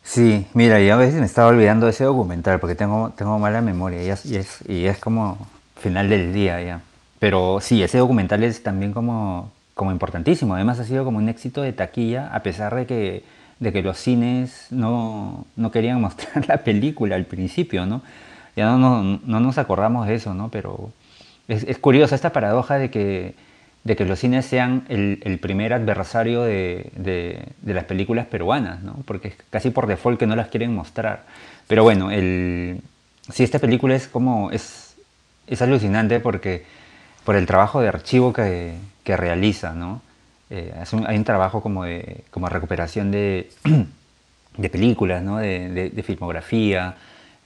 Sí, 0.03 0.47
mira, 0.53 0.81
yo 0.81 0.95
a 0.95 0.97
veces 0.97 1.21
me 1.21 1.27
estaba 1.27 1.49
olvidando 1.49 1.87
de 1.87 1.93
ese 1.93 2.05
documental 2.05 2.59
porque 2.59 2.75
tengo, 2.75 3.13
tengo 3.17 3.39
mala 3.39 3.63
memoria 3.63 4.03
y 4.03 4.09
es, 4.09 4.27
y 4.27 4.37
es, 4.37 4.59
y 4.69 4.87
es 4.87 4.99
como 4.99 5.39
final 5.81 6.09
del 6.09 6.33
día 6.33 6.61
ya. 6.61 6.81
Pero 7.21 7.59
sí, 7.61 7.83
ese 7.83 7.99
documental 7.99 8.43
es 8.43 8.63
también 8.63 8.93
como, 8.93 9.53
como 9.75 9.93
importantísimo. 9.93 10.55
Además 10.55 10.79
ha 10.81 10.85
sido 10.85 11.05
como 11.05 11.19
un 11.19 11.29
éxito 11.29 11.63
de 11.63 11.73
taquilla 11.73 12.35
a 12.35 12.43
pesar 12.43 12.75
de 12.75 12.87
que, 12.87 13.25
de 13.61 13.73
que 13.73 13.83
los 13.83 13.99
cines 13.99 14.69
no, 14.71 15.47
no 15.57 15.71
querían 15.71 16.01
mostrar 16.07 16.47
la 16.49 16.59
película 16.59 17.17
al 17.17 17.27
principio, 17.27 17.87
¿no? 17.87 18.03
Ya 18.57 18.67
no, 18.67 18.79
no, 18.79 19.21
no 19.25 19.41
nos 19.41 19.59
acordamos 19.59 20.07
de 20.07 20.15
eso, 20.15 20.33
¿no? 20.33 20.49
Pero 20.49 20.93
es, 21.49 21.65
es 21.65 21.79
curiosa 21.79 22.15
esta 22.15 22.33
paradoja 22.33 22.79
de 22.79 22.91
que 22.91 23.35
de 23.85 23.97
que 23.97 24.07
los 24.07 24.19
cines 24.19 24.47
sean 24.47 24.85
el, 24.89 25.39
primer 25.41 25.75
adversario 25.75 26.43
de, 26.43 27.45
las 27.63 27.85
películas 27.85 28.27
peruanas, 28.27 28.83
¿no? 28.83 28.95
porque 29.05 29.29
es 29.29 29.35
casi 29.51 29.71
por 29.71 29.87
default 29.87 30.19
que 30.19 30.27
no 30.27 30.35
las 30.35 30.49
quieren 30.49 30.75
mostrar. 30.75 31.25
Pero 31.69 31.83
bueno, 31.83 32.11
el, 32.11 32.81
sí, 33.31 33.45
esta 33.45 33.59
película 33.59 33.95
es 33.95 34.09
como, 34.09 34.51
es, 34.51 34.97
es 35.47 35.61
alucinante 35.61 36.19
porque 36.19 36.65
por 37.25 37.37
el 37.37 37.47
trabajo 37.47 37.81
de 37.81 37.89
archivo 37.89 38.33
que, 38.33 38.77
realiza, 39.05 39.75
¿no? 39.75 40.01
Eh, 40.51 40.75
hay 41.07 41.17
un 41.17 41.25
trabajo 41.25 41.63
como 41.63 41.85
de 41.85 42.25
como 42.31 42.49
recuperación 42.49 43.11
de, 43.11 43.51
de 44.57 44.69
películas, 44.69 45.23
¿no? 45.23 45.39
de, 45.39 45.91
de 45.91 46.03
filmografía, 46.03 46.97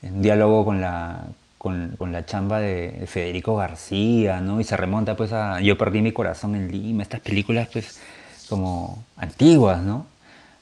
un 0.03 0.23
diálogo 0.23 0.65
con 0.65 0.81
la, 0.81 1.25
con, 1.59 2.13
la 2.13 2.25
chamba 2.25 2.61
de 2.61 3.05
Federico 3.07 3.57
García, 3.57 4.41
¿no? 4.41 4.61
Y 4.61 4.65
se 4.65 4.77
remonta 4.77 5.17
pues 5.17 5.33
a 5.33 5.61
Yo 5.61 5.77
perdí 5.77 6.01
mi 6.01 6.13
corazón 6.13 6.55
en 6.55 6.71
Lima, 6.71 7.03
estas 7.03 7.21
películas 7.21 7.69
pues 7.73 8.01
como 8.49 9.05
antiguas, 9.17 9.83
¿no? 9.83 10.07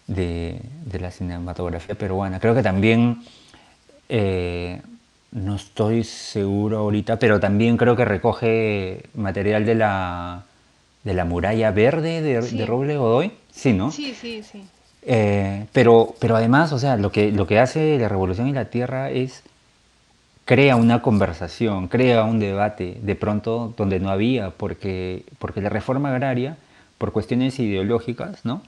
De, 0.07 0.61
la 0.99 1.11
cinematografía 1.11 1.95
peruana. 1.95 2.41
Creo 2.41 2.55
que 2.55 2.63
también, 2.63 3.23
eh, 4.09 4.81
no 5.33 5.57
estoy 5.57 6.05
seguro 6.05 6.79
ahorita, 6.79 7.19
pero 7.19 7.41
también 7.41 7.77
creo 7.77 7.97
que 7.97 8.05
recoge 8.05 9.05
material 9.15 9.65
de 9.67 9.75
la, 9.75 10.45
de 11.05 11.15
la 11.15 11.25
muralla 11.25 11.71
verde 11.71 12.23
de, 12.23 12.67
Roble 12.67 12.97
Godoy, 12.97 13.33
sí, 13.51 13.73
¿no? 13.73 13.91
Sí, 13.91 14.15
sí, 14.15 14.43
sí. 14.43 14.65
Eh, 15.03 15.67
pero, 15.73 16.15
pero 16.19 16.37
además, 16.37 16.73
o 16.73 16.79
sea, 16.79 16.97
lo 16.97 17.13
que, 17.13 17.31
lo 17.31 17.47
que 17.47 17.61
hace 17.61 17.99
la 17.99 18.09
Revolución 18.09 18.49
y 18.49 18.53
la 18.53 18.67
Tierra 18.67 19.11
es 19.11 19.43
crea 20.45 20.77
una 20.77 21.03
conversación, 21.03 21.89
crea 21.89 22.25
un 22.25 22.39
debate 22.39 22.99
de 23.01 23.15
pronto 23.15 23.75
donde 23.77 24.01
no 24.01 24.11
había, 24.11 24.51
porque, 24.51 25.25
porque 25.39 25.61
la 25.61 25.69
reforma 25.69 26.11
agraria, 26.11 26.57
por 26.99 27.13
cuestiones 27.13 27.59
ideológicas, 27.59 28.45
¿no? 28.45 28.63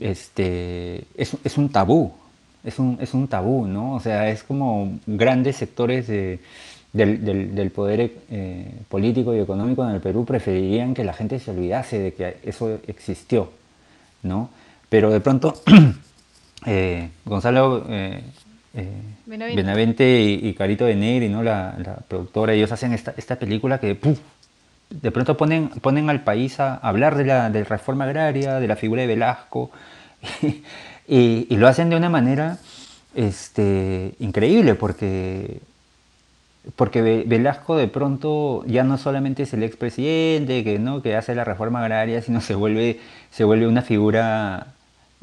este, 0.00 1.04
es, 1.14 1.36
es 1.44 1.58
un 1.58 1.68
tabú, 1.68 2.12
es 2.64 2.78
un, 2.78 2.98
es 3.00 3.14
un 3.14 3.28
tabú, 3.28 3.66
¿no? 3.66 3.94
O 3.94 4.00
sea, 4.00 4.28
es 4.28 4.42
como 4.42 4.98
grandes 5.06 5.56
sectores 5.56 6.06
de, 6.06 6.40
del, 6.92 7.54
del, 7.54 7.70
poder 7.70 8.12
eh, 8.30 8.74
político 8.88 9.34
y 9.34 9.38
económico 9.38 9.84
en 9.84 9.94
el 9.94 10.00
Perú 10.00 10.24
preferirían 10.24 10.94
que 10.94 11.04
la 11.04 11.12
gente 11.12 11.38
se 11.38 11.50
olvidase 11.50 11.98
de 11.98 12.14
que 12.14 12.36
eso 12.42 12.78
existió, 12.86 13.50
¿no? 14.22 14.50
Pero 14.88 15.10
de 15.10 15.20
pronto, 15.20 15.62
eh, 16.66 17.08
Gonzalo 17.24 17.86
eh, 17.88 18.22
eh, 18.74 18.88
Benavente, 19.24 20.20
y, 20.20 20.52
Carito 20.54 20.84
de 20.84 20.96
Negri, 20.96 21.28
¿no? 21.28 21.42
La, 21.42 21.76
productora, 22.08 22.52
ellos 22.52 22.72
hacen 22.72 22.92
esta, 22.92 23.14
esta 23.16 23.36
película 23.36 23.78
que 23.78 23.96
de 24.90 25.10
pronto 25.12 25.36
ponen, 25.36 25.68
ponen 25.68 26.10
al 26.10 26.24
país 26.24 26.58
a 26.58 26.74
hablar 26.74 27.16
de 27.16 27.24
la 27.24 27.50
de 27.50 27.62
reforma 27.62 28.04
agraria, 28.04 28.58
de 28.58 28.66
la 28.66 28.74
figura 28.74 29.02
de 29.02 29.08
Velasco, 29.08 29.70
y, 31.10 31.56
lo 31.56 31.66
hacen 31.66 31.90
de 31.90 31.96
una 31.96 32.08
manera 32.08 32.58
este, 33.14 34.14
increíble, 34.20 34.76
porque, 34.76 35.58
porque 36.76 37.24
Velasco 37.26 37.76
de 37.76 37.88
pronto 37.88 38.64
ya 38.66 38.84
no 38.84 38.96
solamente 38.96 39.42
es 39.42 39.52
el 39.52 39.64
expresidente 39.64 40.62
que, 40.62 40.78
¿no? 40.78 41.02
que 41.02 41.16
hace 41.16 41.34
la 41.34 41.42
reforma 41.42 41.80
agraria, 41.80 42.22
sino 42.22 42.40
se 42.40 42.54
vuelve, 42.54 43.00
se 43.32 43.42
vuelve 43.42 43.66
una 43.66 43.82
figura 43.82 44.68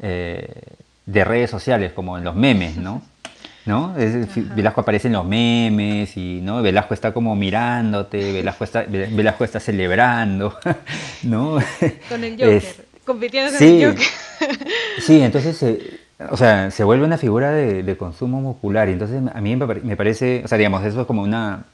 eh, 0.00 0.46
de 1.06 1.24
redes 1.24 1.50
sociales, 1.50 1.92
como 1.92 2.18
en 2.18 2.24
los 2.24 2.36
memes, 2.36 2.76
¿no? 2.76 3.00
¿no? 3.64 3.94
Velasco 4.54 4.82
aparece 4.82 5.08
en 5.08 5.14
los 5.14 5.24
memes 5.24 6.16
y 6.18 6.40
¿no? 6.42 6.62
Velasco 6.62 6.92
está 6.92 7.12
como 7.12 7.34
mirándote, 7.34 8.32
Velasco 8.32 8.64
está, 8.64 8.82
Velasco 8.82 9.44
está 9.44 9.58
celebrando, 9.58 10.58
¿no? 11.22 11.58
Con 12.10 12.24
el 12.24 12.32
Joker, 12.32 12.62
compitiendo 13.04 13.56
con 13.56 13.66
el 13.66 13.86
Joker. 13.86 14.06
Sí, 15.00 15.20
entonces, 15.20 15.64
o 16.30 16.36
sea, 16.36 16.70
se 16.70 16.84
vuelve 16.84 17.04
una 17.04 17.18
figura 17.18 17.52
de, 17.52 17.96
consumo 17.96 18.42
popular 18.54 18.88
y 18.88 18.92
entonces 18.92 19.22
a 19.32 19.40
mí 19.40 19.56
me 19.56 19.96
parece, 19.96 20.42
o 20.44 20.48
sea, 20.48 20.58
digamos, 20.58 20.84
eso 20.84 21.02
es 21.02 21.06
como 21.06 21.22
una, 21.22 21.64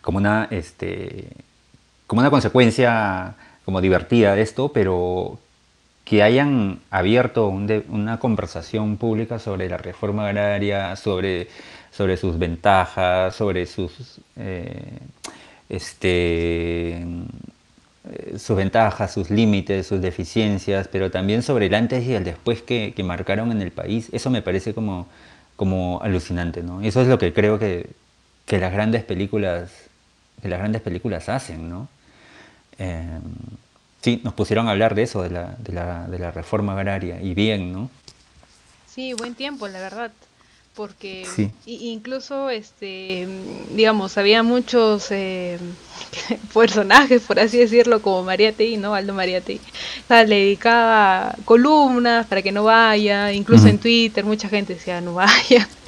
como 0.00 0.18
una, 0.18 0.48
este, 0.50 1.28
como 2.06 2.20
una 2.20 2.30
consecuencia 2.30 3.34
como 3.64 3.80
divertida 3.80 4.34
de 4.34 4.42
esto, 4.42 4.72
pero 4.72 5.38
que 6.04 6.22
hayan 6.22 6.80
abierto 6.90 7.48
una 7.48 8.18
conversación 8.18 8.96
pública 8.96 9.38
sobre 9.38 9.68
la 9.68 9.76
reforma 9.76 10.26
agraria, 10.26 10.96
sobre, 10.96 11.48
sobre 11.90 12.16
sus 12.16 12.38
ventajas, 12.38 13.36
sobre 13.36 13.66
sus, 13.66 14.18
eh, 14.36 15.00
este, 15.68 17.02
eh, 17.02 17.06
sus 18.38 18.56
ventajas, 18.56 19.12
sus 19.12 19.30
límites, 19.30 19.86
sus 19.86 20.00
deficiencias, 20.00 20.88
pero 20.88 21.10
también 21.10 21.42
sobre 21.42 21.66
el 21.66 21.74
antes 21.74 22.04
y 22.04 22.14
el 22.14 22.24
después 22.24 22.62
que, 22.62 22.94
marcaron 23.04 23.52
en 23.52 23.62
el 23.62 23.70
país. 23.70 24.08
Eso 24.12 24.30
me 24.30 24.42
parece 24.42 24.74
como, 24.74 25.06
como 25.56 26.00
alucinante, 26.02 26.62
¿no? 26.62 26.80
Eso 26.82 27.02
es 27.02 27.08
lo 27.08 27.18
que 27.18 27.32
creo 27.32 27.58
que, 27.58 27.90
las 28.50 28.72
grandes 28.72 29.04
películas, 29.04 29.70
que 30.42 30.48
las 30.48 30.58
grandes 30.58 30.82
películas 30.82 31.28
hacen, 31.28 31.68
¿no? 31.68 31.88
Eh, 32.78 33.18
Sí, 34.00 34.20
nos 34.22 34.34
pusieron 34.34 34.68
a 34.68 34.70
hablar 34.70 34.94
de 34.94 35.02
eso, 35.02 35.22
de 35.22 35.30
la, 35.30 35.56
de 35.58 35.72
la, 35.72 36.06
de 36.06 36.18
la 36.18 36.30
reforma 36.30 36.74
agraria, 36.74 37.20
y 37.20 37.34
bien, 37.34 37.72
¿no? 37.72 37.90
Sí, 38.86 39.12
buen 39.12 39.34
tiempo, 39.34 39.66
la 39.66 39.80
verdad, 39.80 40.12
porque 40.78 41.26
incluso, 41.66 42.50
este, 42.50 43.26
digamos, 43.74 44.16
había 44.16 44.44
muchos 44.44 45.08
eh, 45.10 45.58
personajes, 46.54 47.22
por 47.22 47.40
así 47.40 47.58
decirlo, 47.58 48.00
como 48.00 48.22
Mariate, 48.22 48.76
¿no? 48.76 48.94
Aldo 48.94 49.12
Mariate. 49.12 49.56
O 49.56 50.06
sea, 50.06 50.22
le 50.22 50.36
dedicaba 50.36 51.34
columnas 51.44 52.28
para 52.28 52.42
que 52.42 52.52
no 52.52 52.62
vaya, 52.62 53.32
incluso 53.32 53.66
en 53.66 53.78
Twitter 53.78 54.24
mucha 54.24 54.48
gente 54.48 54.74
decía 54.74 55.00
no 55.00 55.14
vaya. 55.14 55.68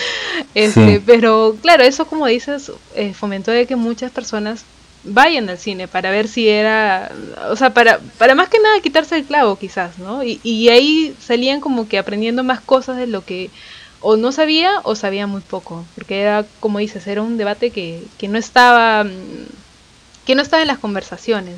Este, 0.55 1.01
Pero 1.05 1.57
claro, 1.61 1.85
eso 1.85 2.07
como 2.07 2.27
dices, 2.27 2.73
eh, 2.97 3.13
fomentó 3.13 3.53
de 3.53 3.67
que 3.67 3.77
muchas 3.77 4.11
personas 4.11 4.65
vayan 5.05 5.49
al 5.49 5.59
cine 5.59 5.87
para 5.87 6.11
ver 6.11 6.27
si 6.27 6.49
era, 6.49 7.13
o 7.51 7.57
sea, 7.57 7.73
para, 7.73 8.01
para 8.19 8.35
más 8.35 8.49
que 8.49 8.59
nada 8.59 8.81
quitarse 8.81 9.17
el 9.17 9.25
clavo 9.25 9.57
quizás, 9.57 9.99
¿no? 9.99 10.25
Y, 10.25 10.41
y 10.43 10.69
ahí 10.71 11.15
salían 11.21 11.61
como 11.61 11.87
que 11.87 11.99
aprendiendo 11.99 12.43
más 12.43 12.61
cosas 12.61 12.97
de 12.97 13.07
lo 13.07 13.25
que 13.25 13.51
o 14.01 14.17
no 14.17 14.33
sabía 14.33 14.81
o 14.85 14.95
sabía 14.95 15.27
muy 15.27 15.43
poco, 15.43 15.85
porque 15.95 16.21
era, 16.21 16.47
como 16.61 16.79
dices, 16.79 17.07
era 17.07 17.23
un 17.23 17.37
debate 17.37 17.71
que, 17.71 18.03
que 18.19 18.29
no 18.29 18.39
estaba, 18.39 19.07
que 20.25 20.35
no 20.35 20.43
estaba 20.43 20.63
en 20.63 20.69
las 20.69 20.79
conversaciones. 20.79 21.57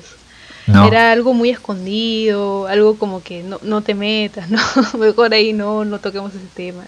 Era 0.66 1.10
algo 1.10 1.34
muy 1.34 1.50
escondido, 1.50 2.68
algo 2.68 2.96
como 2.96 3.22
que 3.22 3.42
no, 3.42 3.58
no 3.62 3.82
te 3.82 3.94
metas, 3.94 4.48
¿no? 4.50 4.60
Mejor 4.98 5.34
ahí 5.34 5.52
no, 5.52 5.84
no 5.84 5.98
toquemos 5.98 6.32
ese 6.34 6.46
tema. 6.54 6.84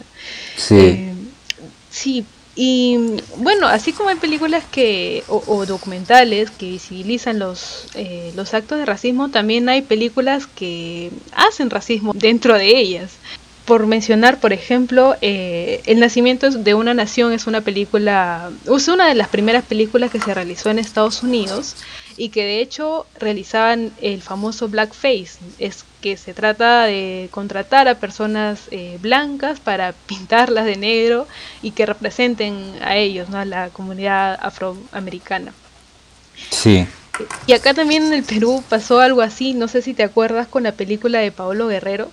Sí. 0.56 0.76
Eh, 0.76 1.14
sí, 1.90 2.24
Y 2.54 3.16
bueno, 3.38 3.66
así 3.66 3.92
como 3.92 4.10
hay 4.10 4.16
películas 4.16 4.62
que 4.70 5.24
o, 5.26 5.66
documentales 5.66 6.52
que 6.52 6.70
visibilizan 6.70 7.40
los, 7.40 7.88
eh, 7.94 8.32
los 8.36 8.54
actos 8.54 8.78
de 8.78 8.86
racismo, 8.86 9.30
también 9.30 9.68
hay 9.68 9.82
películas 9.82 10.46
que 10.46 11.10
hacen 11.32 11.68
racismo 11.68 12.12
dentro 12.14 12.56
de 12.56 12.78
ellas. 12.78 13.14
Por 13.64 13.86
mencionar, 13.86 14.40
por 14.40 14.52
ejemplo, 14.52 15.16
eh, 15.22 15.80
El 15.86 16.00
nacimiento 16.00 16.50
de 16.50 16.74
una 16.74 16.92
nación 16.92 17.32
es 17.32 17.46
una 17.46 17.62
película, 17.62 18.50
es 18.66 18.88
una 18.88 19.08
de 19.08 19.14
las 19.14 19.28
primeras 19.28 19.64
películas 19.64 20.10
que 20.10 20.20
se 20.20 20.34
realizó 20.34 20.70
en 20.70 20.78
Estados 20.78 21.22
Unidos 21.22 21.76
y 22.16 22.28
que 22.28 22.44
de 22.44 22.60
hecho 22.60 23.06
realizaban 23.18 23.92
el 24.00 24.22
famoso 24.22 24.68
blackface. 24.68 25.38
Es 25.58 25.84
que 26.00 26.16
se 26.16 26.34
trata 26.34 26.84
de 26.84 27.28
contratar 27.30 27.88
a 27.88 27.94
personas 27.94 28.68
eh, 28.70 28.98
blancas 29.00 29.60
para 29.60 29.92
pintarlas 30.06 30.66
de 30.66 30.76
negro 30.76 31.26
y 31.62 31.70
que 31.70 31.86
representen 31.86 32.74
a 32.82 32.96
ellos, 32.96 33.30
¿no? 33.30 33.38
a 33.38 33.44
la 33.44 33.70
comunidad 33.70 34.38
afroamericana. 34.42 35.54
Sí. 36.50 36.86
Y 37.46 37.52
acá 37.52 37.74
también 37.74 38.06
en 38.06 38.12
el 38.12 38.24
Perú 38.24 38.62
pasó 38.68 39.00
algo 39.00 39.22
así, 39.22 39.54
no 39.54 39.68
sé 39.68 39.82
si 39.82 39.94
te 39.94 40.02
acuerdas 40.02 40.48
con 40.48 40.64
la 40.64 40.72
película 40.72 41.20
de 41.20 41.30
Paolo 41.30 41.68
Guerrero, 41.68 42.10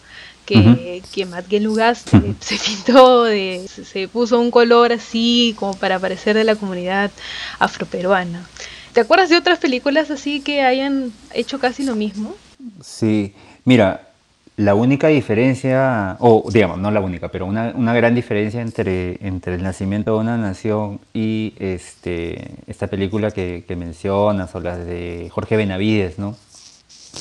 que, 0.52 1.04
que 1.14 1.26
Matt 1.26 1.48
Gelugas 1.48 2.06
se, 2.40 2.56
pintó, 2.58 3.24
de, 3.24 3.68
se 3.68 4.08
puso 4.08 4.40
un 4.40 4.52
color 4.52 4.92
así 4.92 5.56
como 5.58 5.74
para 5.74 6.00
parecer 6.00 6.36
de 6.36 6.44
la 6.44 6.56
comunidad 6.56 7.12
afroperuana. 7.60 8.48
¿Te 8.94 9.02
acuerdas 9.02 9.30
de 9.30 9.38
otras 9.38 9.60
películas 9.60 10.12
así 10.12 10.42
que 10.42 10.62
hayan 10.62 11.12
hecho 11.34 11.60
casi 11.60 11.84
lo 11.84 11.96
mismo? 11.96 12.36
Sí, 12.82 13.34
mira, 13.64 14.12
la 14.58 14.76
única 14.76 15.08
diferencia, 15.08 16.18
o 16.20 16.48
digamos, 16.52 16.78
no 16.78 16.92
la 16.92 17.00
única, 17.00 17.30
pero 17.30 17.46
una, 17.46 17.94
gran 17.94 18.14
diferencia 18.14 18.62
entre, 18.62 19.18
entre 19.26 19.56
El 19.56 19.64
nacimiento 19.64 20.14
de 20.14 20.20
una 20.20 20.38
nación 20.38 21.00
y 21.14 21.54
este, 21.58 22.52
esta 22.68 22.88
película 22.88 23.32
que, 23.32 23.64
mencionas, 23.78 24.54
o 24.54 24.60
las 24.60 24.86
de 24.86 25.30
Jorge 25.32 25.56
Benavides, 25.56 26.20
¿no? 26.20 26.36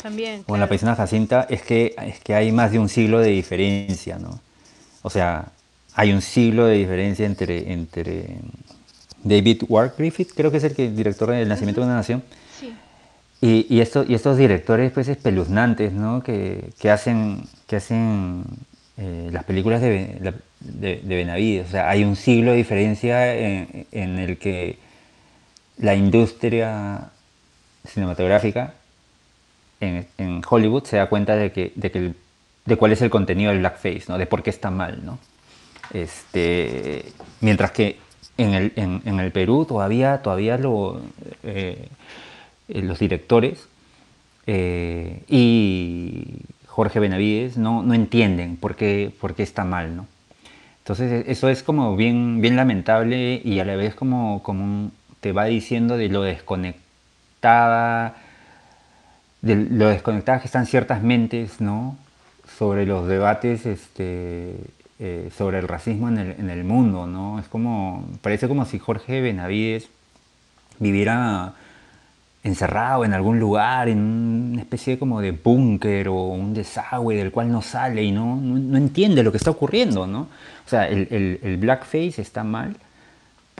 También. 0.02 0.42
Con 0.44 0.60
la 0.60 0.68
paisana 0.68 0.94
Jacinta, 0.94 1.46
es 1.48 1.62
que, 1.62 1.94
es 2.06 2.20
que 2.20 2.34
hay 2.34 2.52
más 2.52 2.72
de 2.72 2.78
un 2.78 2.88
siglo 2.88 3.20
de 3.20 3.30
diferencia, 3.30 4.18
¿no? 4.18 4.40
O 5.02 5.10
sea, 5.10 5.52
hay 5.94 6.12
un 6.12 6.22
siglo 6.22 6.66
de 6.66 6.76
diferencia 6.76 7.26
entre, 7.26 7.72
entre 7.72 8.36
David 9.22 9.62
Ward 9.68 9.92
Griffith, 9.98 10.32
creo 10.34 10.50
que 10.50 10.58
es 10.58 10.64
el, 10.64 10.74
que, 10.74 10.90
director 10.90 11.30
del 11.30 11.48
Nacimiento 11.48 11.80
de 11.80 11.86
una 11.86 11.96
Nación. 11.96 12.22
Y, 13.42 13.66
y, 13.70 13.78
y 13.78 14.14
estos 14.14 14.36
directores 14.36 14.92
pues 14.92 15.08
espeluznantes, 15.08 15.92
¿no? 15.92 16.22
Que, 16.22 16.72
que 16.78 16.90
hacen, 16.90 17.44
que 17.66 17.76
hacen 17.76 18.44
eh, 19.02 19.30
las 19.32 19.44
películas 19.44 19.80
de, 19.80 20.34
de, 20.60 21.00
Benavides. 21.02 21.68
O 21.68 21.70
sea, 21.70 21.88
hay 21.88 22.04
un 22.04 22.16
siglo 22.16 22.50
de 22.50 22.58
diferencia 22.58 23.34
en, 23.34 24.18
el 24.18 24.36
que 24.36 24.78
la 25.78 25.94
industria 25.94 27.08
cinematográfica 27.88 28.74
en, 29.80 30.06
en, 30.18 30.42
Hollywood 30.48 30.84
se 30.84 30.96
da 30.96 31.08
cuenta 31.08 31.36
de, 31.36 31.52
que, 31.52 31.72
de, 31.74 31.90
que 31.90 32.12
de 32.64 32.76
cuál 32.76 32.92
es 32.92 33.02
el 33.02 33.10
contenido 33.10 33.50
del 33.50 33.60
blackface, 33.60 34.04
¿no? 34.08 34.18
De 34.18 34.26
por 34.26 34.42
qué 34.42 34.50
está 34.50 34.70
mal, 34.70 35.04
¿no? 35.04 35.18
Este, 35.92 37.12
mientras 37.40 37.72
que 37.72 37.98
en 38.36 38.54
el, 38.54 38.72
en, 38.76 39.20
el 39.20 39.32
Perú 39.32 39.66
todavía, 39.66 40.22
todavía 40.22 40.56
lo, 40.56 41.02
eh, 41.42 41.88
eh, 42.68 42.82
los 42.82 42.98
directores 42.98 43.68
eh, 44.46 45.22
y 45.28 46.24
Jorge 46.66 47.00
Benavides 47.00 47.58
no, 47.58 47.82
no 47.82 47.92
entienden 47.92 48.56
por 48.56 48.76
qué, 48.76 49.12
por 49.20 49.34
qué, 49.34 49.42
está 49.42 49.64
mal, 49.64 49.96
¿no? 49.96 50.06
Entonces 50.78 51.24
eso 51.28 51.48
es 51.48 51.62
como 51.62 51.96
bien, 51.96 52.40
bien 52.40 52.56
lamentable 52.56 53.40
y 53.44 53.60
a 53.60 53.64
la 53.64 53.76
vez 53.76 53.94
como, 53.94 54.42
como 54.42 54.90
te 55.20 55.32
va 55.32 55.44
diciendo 55.44 55.96
de 55.96 56.08
lo 56.08 56.22
desconectada, 56.22 58.16
de 59.42 59.56
lo 59.56 59.88
desconectadas 59.88 60.42
que 60.42 60.48
están 60.48 60.66
ciertas 60.66 61.02
mentes, 61.02 61.60
¿no? 61.60 61.96
Sobre 62.58 62.86
los 62.86 63.08
debates 63.08 63.66
este, 63.66 64.56
eh, 64.98 65.30
sobre 65.36 65.58
el 65.58 65.68
racismo 65.68 66.08
en 66.08 66.18
el, 66.18 66.30
en 66.38 66.50
el, 66.50 66.64
mundo, 66.64 67.06
¿no? 67.06 67.38
Es 67.38 67.48
como, 67.48 68.08
parece 68.22 68.48
como 68.48 68.64
si 68.66 68.78
Jorge 68.78 69.20
Benavides 69.20 69.88
viviera 70.78 71.54
encerrado 72.42 73.04
en 73.04 73.12
algún 73.12 73.38
lugar, 73.38 73.88
en 73.88 73.98
una 73.98 74.62
especie 74.62 74.98
como 74.98 75.20
de 75.20 75.32
búnker 75.32 76.08
o 76.08 76.28
un 76.28 76.54
desagüe 76.54 77.16
del 77.16 77.30
cual 77.30 77.52
no 77.52 77.60
sale 77.60 78.02
y 78.02 78.12
no, 78.12 78.36
no, 78.36 78.78
entiende 78.78 79.22
lo 79.22 79.30
que 79.30 79.36
está 79.38 79.50
ocurriendo, 79.50 80.06
¿no? 80.06 80.28
O 80.66 80.68
sea, 80.68 80.88
el, 80.88 81.38
el, 81.42 81.56
blackface 81.58 82.20
está 82.22 82.44
mal 82.44 82.76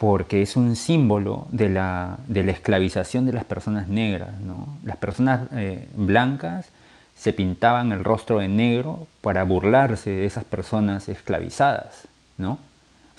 porque 0.01 0.41
es 0.41 0.57
un 0.57 0.77
símbolo 0.77 1.47
de 1.51 1.69
la, 1.69 2.21
esclavización 2.35 3.27
de 3.27 3.35
las 3.35 3.45
personas 3.45 3.87
negras, 3.87 4.41
¿no? 4.41 4.79
Las 4.83 4.97
personas 4.97 5.43
eh, 5.53 5.89
blancas 5.95 6.71
se 7.15 7.35
pintaban 7.35 7.93
el 7.93 8.03
rostro 8.03 8.39
de 8.39 8.49
negro 8.49 9.07
para 9.21 9.45
burlarse 9.45 10.09
de 10.09 10.25
esas 10.25 10.45
personas 10.45 11.11
esclavizadas. 11.11 12.09
O 12.43 12.57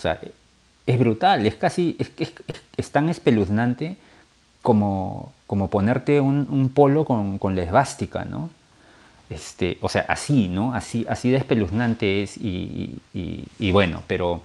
sea, 0.01 0.19
es 0.87 0.97
brutal, 0.97 1.45
es 1.45 1.53
casi, 1.53 1.95
es, 2.77 2.91
tan 2.91 3.09
espeluznante 3.09 3.97
como, 4.63 5.33
como 5.45 5.69
ponerte 5.69 6.19
un, 6.19 6.71
polo 6.73 7.05
con, 7.05 7.37
con, 7.37 7.55
la 7.55 7.61
esvástica, 7.61 8.25
¿no? 8.25 8.49
Este, 9.29 9.77
o 9.81 9.89
sea, 9.89 10.05
así, 10.07 10.47
¿no? 10.47 10.73
Así, 10.73 11.05
así 11.07 11.29
de 11.29 11.37
espeluznante 11.37 12.23
es 12.23 12.37
y 12.37 13.71
bueno, 13.71 14.01
pero 14.07 14.41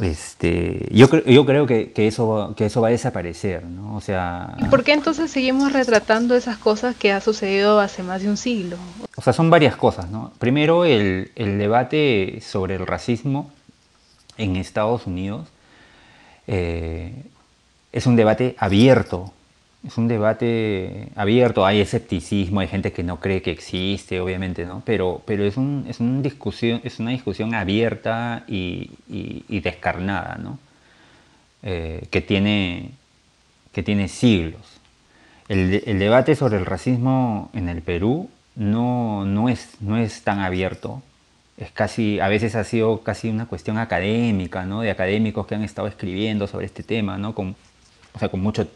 este, 0.00 0.88
yo, 0.90 1.08
yo 1.24 1.46
creo 1.46 1.66
que, 1.66 1.92
eso, 1.96 2.54
que 2.56 2.66
eso 2.66 2.80
va 2.80 2.88
a 2.88 2.90
desaparecer, 2.90 3.64
¿no? 3.64 3.96
O 3.96 4.00
sea... 4.00 4.56
¿Y 4.58 4.64
por 4.64 4.82
qué 4.82 4.92
entonces 4.92 5.30
seguimos 5.30 5.72
retratando 5.72 6.34
esas 6.34 6.58
cosas 6.58 6.96
que 6.96 7.12
ha 7.12 7.20
sucedido 7.20 7.80
hace 7.80 8.02
más 8.02 8.22
de 8.22 8.28
un 8.28 8.36
siglo? 8.36 8.76
O 9.16 9.22
sea, 9.22 9.32
son 9.32 9.50
varias 9.50 9.76
cosas, 9.76 10.10
¿no? 10.10 10.32
Primero, 10.38 10.84
el, 10.84 11.30
debate 11.34 12.40
sobre 12.40 12.74
el 12.74 12.86
racismo 12.86 13.50
en 14.36 14.56
Estados 14.56 15.06
Unidos 15.06 15.48
eh, 16.46 17.14
es 17.92 18.06
un 18.06 18.16
debate 18.16 18.56
abierto, 18.58 19.32
es 19.86 19.98
un 19.98 20.08
debate 20.08 21.08
abierto, 21.14 21.66
hay 21.66 21.80
escepticismo, 21.80 22.60
hay 22.60 22.68
gente 22.68 22.92
que 22.92 23.02
no 23.02 23.20
cree 23.20 23.42
que 23.42 23.50
existe, 23.50 24.18
obviamente, 24.20 24.64
¿no? 24.64 24.82
Pero, 24.84 25.22
pero 25.26 25.44
es, 25.44 25.58
un, 25.58 25.84
es, 25.88 26.00
una 26.00 26.22
discusión, 26.22 26.80
es 26.84 26.98
una 27.00 27.10
discusión 27.10 27.54
abierta 27.54 28.44
y, 28.48 28.90
descarnada, 29.60 30.38
¿no? 30.42 30.58
Eh, 31.62 32.06
que, 32.10 32.22
tiene, 32.22 32.92
que 33.72 33.82
tiene 33.82 34.08
siglos. 34.08 34.62
El, 35.48 35.82
el, 35.86 35.98
debate 35.98 36.34
sobre 36.34 36.56
el 36.56 36.64
racismo 36.64 37.50
en 37.52 37.68
el 37.68 37.82
Perú 37.82 38.30
no, 38.56 39.26
no, 39.26 39.50
es, 39.50 39.76
no 39.80 39.98
es 39.98 40.22
tan 40.22 40.40
abierto. 40.40 41.02
Es 41.58 41.70
casi, 41.70 42.20
a 42.20 42.28
veces 42.28 42.54
ha 42.56 42.64
sido 42.64 43.02
casi 43.02 43.28
una 43.28 43.46
cuestión 43.46 43.76
académica, 43.78 44.64
¿no? 44.64 44.80
De 44.80 44.90
académicos 44.90 45.46
que 45.46 45.54
han 45.54 45.62
estado 45.62 45.88
escribiendo 45.88 46.46
sobre 46.46 46.66
este 46.66 46.82
tema, 46.82 47.18
¿no? 47.18 47.34
Con, 47.34 47.54
o 48.14 48.18
sea, 48.18 48.30
con 48.30 48.40
mucho 48.40 48.66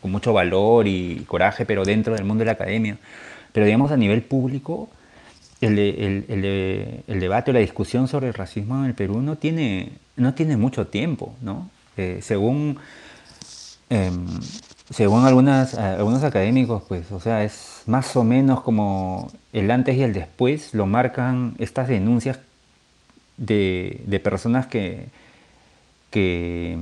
con 0.00 0.10
mucho 0.10 0.32
valor 0.32 0.86
y 0.86 1.24
coraje, 1.26 1.64
pero 1.66 1.84
dentro 1.84 2.14
del 2.14 2.24
mundo 2.24 2.40
de 2.42 2.46
la 2.46 2.52
academia. 2.52 2.98
Pero 3.52 3.66
digamos 3.66 3.90
a 3.90 3.96
nivel 3.96 4.22
público, 4.22 4.88
el, 5.60 7.04
debate 7.06 7.50
o 7.50 7.54
la 7.54 7.60
discusión 7.60 8.08
sobre 8.08 8.28
el 8.28 8.34
racismo 8.34 8.78
en 8.78 8.84
el 8.84 8.94
Perú 8.94 9.20
no 9.20 9.36
tiene, 9.36 9.92
no 10.16 10.34
tiene 10.34 10.56
mucho 10.56 10.86
tiempo, 10.86 11.34
¿no? 11.40 11.70
Eh, 11.96 12.20
según, 12.22 12.78
em, 13.90 14.26
según 14.90 15.24
algunas, 15.24 15.74
algunos 15.74 16.22
académicos, 16.22 16.82
pues, 16.86 17.10
o 17.10 17.20
sea, 17.20 17.42
es 17.42 17.82
más 17.86 18.14
o 18.16 18.22
menos 18.24 18.60
como 18.62 19.30
el 19.52 19.70
antes 19.70 19.96
y 19.96 20.02
el 20.02 20.12
después 20.12 20.74
lo 20.74 20.86
marcan 20.86 21.54
estas 21.58 21.88
denuncias 21.88 22.38
de, 23.36 24.02
de 24.06 24.20
personas 24.20 24.66
que, 24.66 25.06
que 26.10 26.78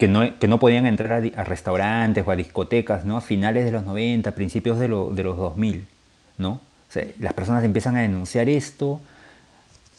que 0.00 0.08
no, 0.08 0.38
que 0.38 0.48
no 0.48 0.58
podían 0.58 0.86
entrar 0.86 1.22
a, 1.36 1.44
restaurantes 1.44 2.26
o 2.26 2.30
a 2.30 2.36
discotecas, 2.36 3.04
¿no? 3.04 3.18
A 3.18 3.20
finales 3.20 3.64
de 3.64 3.70
los 3.70 3.84
90, 3.84 4.32
principios 4.32 4.78
de, 4.78 4.88
de 4.88 5.22
los 5.22 5.36
2000, 5.36 5.86
¿no? 6.38 6.52
O 6.52 6.92
sea, 6.92 7.06
las 7.20 7.34
personas 7.34 7.62
empiezan 7.62 7.96
a 7.96 8.00
denunciar 8.00 8.48
esto, 8.48 9.00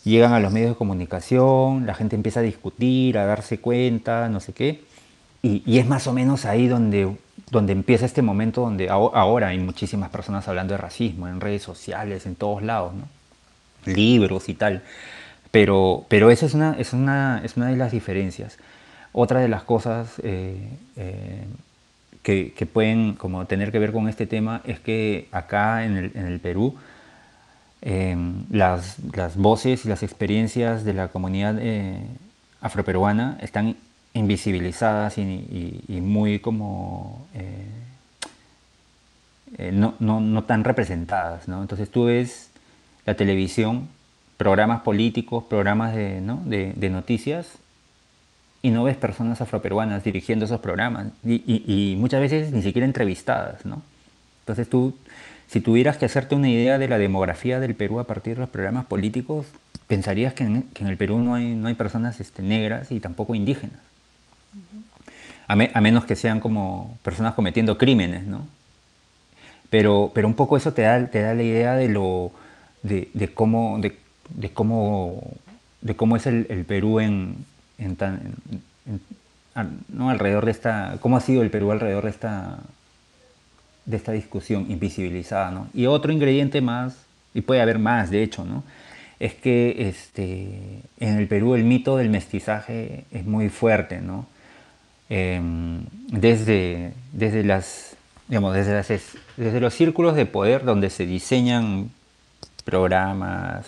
llegan 0.04 0.34
a 0.34 0.40
los 0.40 0.52
medios 0.52 0.72
de 0.72 0.76
comunicación, 0.76 1.86
la 1.86 1.94
gente 1.94 2.18
empieza 2.18 2.42
a 2.42 2.44
discutir, 2.44 3.18
a 3.18 3.26
darse 3.26 3.60
cuenta, 3.60 4.28
no 4.28 4.40
sé 4.42 4.54
qué, 4.54 4.84
y, 5.42 5.64
y 5.66 5.78
es 5.78 5.88
más 5.88 6.08
o 6.08 6.14
menos 6.14 6.46
ahí 6.46 6.68
donde, 6.68 7.16
donde 7.52 7.72
empieza 7.72 8.06
este 8.06 8.22
momento 8.22 8.62
donde 8.62 8.90
ahora 8.90 9.50
hay 9.50 9.60
muchísimas 9.60 10.10
personas 10.10 10.48
hablando 10.48 10.74
de 10.74 10.80
racismo 10.80 11.28
en 11.28 11.40
redes 11.40 11.62
sociales, 11.62 12.26
en 12.26 12.36
todos 12.36 12.64
lados, 12.64 12.94
¿no? 12.96 13.08
libros 13.86 14.50
y 14.50 14.56
tal. 14.56 14.82
Pero, 15.52 16.06
pero 16.08 16.32
eso 16.32 16.46
es 16.46 16.54
una, 16.54 16.76
es, 16.80 16.94
una, 16.94 17.42
es 17.44 17.58
una 17.58 17.68
de 17.68 17.76
las 17.76 17.92
diferencias. 17.92 18.58
Otra 19.14 19.40
de 19.40 19.48
las 19.48 19.64
cosas 19.64 20.20
eh, 20.24 20.70
eh, 20.96 21.46
que, 22.24 22.66
pueden 22.66 23.14
como 23.14 23.46
tener 23.46 23.72
que 23.72 23.80
ver 23.80 23.92
con 23.92 24.08
este 24.08 24.26
tema 24.26 24.62
es 24.66 24.80
que 24.80 25.28
acá 25.32 25.86
en 25.86 25.98
el, 25.98 26.40
Perú 26.40 26.76
eh, 27.82 28.16
las, 28.50 28.98
voces 29.36 29.86
y 29.86 29.90
las 29.90 30.04
experiencias 30.04 30.86
de 30.86 30.94
la 30.94 31.10
comunidad 31.10 31.60
afroperuana 32.62 33.38
están 33.42 33.76
invisibilizadas 34.14 35.18
y, 35.18 35.84
muy 36.02 36.40
como 36.40 37.28
eh, 39.58 39.72
no, 39.72 39.96
no, 40.00 40.44
tan 40.44 40.64
representadas. 40.64 41.48
¿no? 41.48 41.62
Entonces 41.62 41.90
tú 41.90 42.06
ves 42.06 42.50
la 43.06 43.16
televisión, 43.16 43.90
programas 44.38 44.82
políticos, 44.82 45.44
programas 45.50 45.94
de, 45.94 46.22
¿no? 46.22 46.42
de, 46.46 46.90
noticias 46.90 47.58
y 48.62 48.70
no 48.70 48.84
ves 48.84 48.98
personas 48.98 49.42
afroperuanas 49.42 50.04
dirigiendo 50.04 50.46
esos 50.46 50.60
programas 50.60 51.08
y, 51.26 51.96
muchas 51.98 52.22
veces 52.22 52.52
ni 52.52 52.62
siquiera 52.62 52.86
entrevistadas. 52.86 53.66
¿no? 53.66 53.82
Entonces 54.42 54.70
tú, 54.70 54.96
si 55.48 55.62
tuvieras 55.62 55.98
que 55.98 56.06
hacerte 56.06 56.36
una 56.36 56.50
idea 56.50 56.78
de 56.78 56.88
la 56.88 56.98
demografía 56.98 57.60
del 57.60 57.76
Perú 57.76 58.00
a 58.00 58.06
partir 58.06 58.36
de 58.36 58.42
los 58.42 58.50
programas 58.50 58.86
políticos, 58.86 59.48
pensarías 59.88 60.34
que 60.34 60.44
en, 60.44 60.70
el 60.80 60.98
Perú 60.98 61.20
no 61.20 61.36
hay, 61.36 61.56
no 61.56 61.68
hay 61.68 61.74
personas 61.74 62.20
este, 62.20 62.42
negras 62.42 62.92
y 62.92 63.00
tampoco 63.00 63.36
indígenas. 63.36 63.80
a, 65.48 65.82
menos 65.82 66.06
que 66.06 66.16
sean 66.16 66.40
como 66.40 66.98
personas 67.04 67.34
cometiendo 67.34 67.78
crímenes, 67.78 68.26
¿no? 68.26 68.48
Pero, 69.72 70.12
pero 70.14 70.28
un 70.28 70.34
poco 70.34 70.58
eso 70.58 70.74
te 70.74 70.82
da, 70.82 71.08
te 71.08 71.22
da 71.22 71.34
la 71.34 71.44
idea 71.44 71.76
de, 71.76 71.88
lo, 71.88 72.32
de, 72.84 73.32
cómo, 73.34 73.80
de, 73.80 74.50
cómo, 74.54 75.34
de 75.82 75.96
cómo 75.96 76.16
es 76.18 76.28
el, 76.28 76.66
Perú 76.68 77.00
en, 77.00 77.46
¿no? 79.88 80.10
alrededor 80.10 80.46
de 80.46 80.52
esta, 80.52 80.98
cómo 81.02 81.18
ha 81.18 81.22
sido 81.22 81.42
el 81.42 81.50
Perú 81.50 81.72
alrededor 81.72 82.06
de 82.06 82.10
esta, 82.10 82.60
de 83.86 83.98
esta 83.98 84.12
discusión 84.12 84.70
invisibilizada, 84.70 85.52
¿no? 85.52 85.68
Y 85.74 85.86
otro 85.86 86.12
ingrediente 86.12 86.62
más, 86.62 86.96
y 87.34 87.42
puede 87.42 87.62
haber 87.62 87.80
más 87.80 88.10
de 88.10 88.24
hecho, 88.24 88.46
¿no? 88.46 88.64
Es 89.20 89.36
que 89.36 89.88
este, 89.88 90.82
en 91.00 91.18
el 91.18 91.28
Perú 91.28 91.56
el 91.56 91.64
mito 91.64 91.98
del 91.98 92.10
mestizaje 92.10 93.06
es 93.12 93.26
muy 93.26 93.50
fuerte, 93.50 94.02
¿no? 94.02 94.26
Em, 95.10 95.86
desde, 96.08 96.94
desde 97.12 97.44
las 97.44 97.98
digamos, 98.32 98.54
desde, 98.56 99.60
los 99.60 99.74
círculos 99.74 100.16
de 100.16 100.26
poder 100.26 100.64
donde 100.64 100.90
se 100.90 101.06
diseñan 101.06 101.92
programas, 102.64 103.66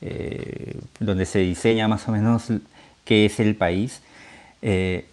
eh, 0.00 0.80
donde 0.98 1.26
se 1.26 1.38
diseña 1.38 1.86
más 1.86 2.08
o 2.08 2.12
menos 2.12 2.48
qué 3.04 3.26
es 3.26 3.40
el 3.40 3.54
país, 3.54 4.00
eh, 4.62 5.06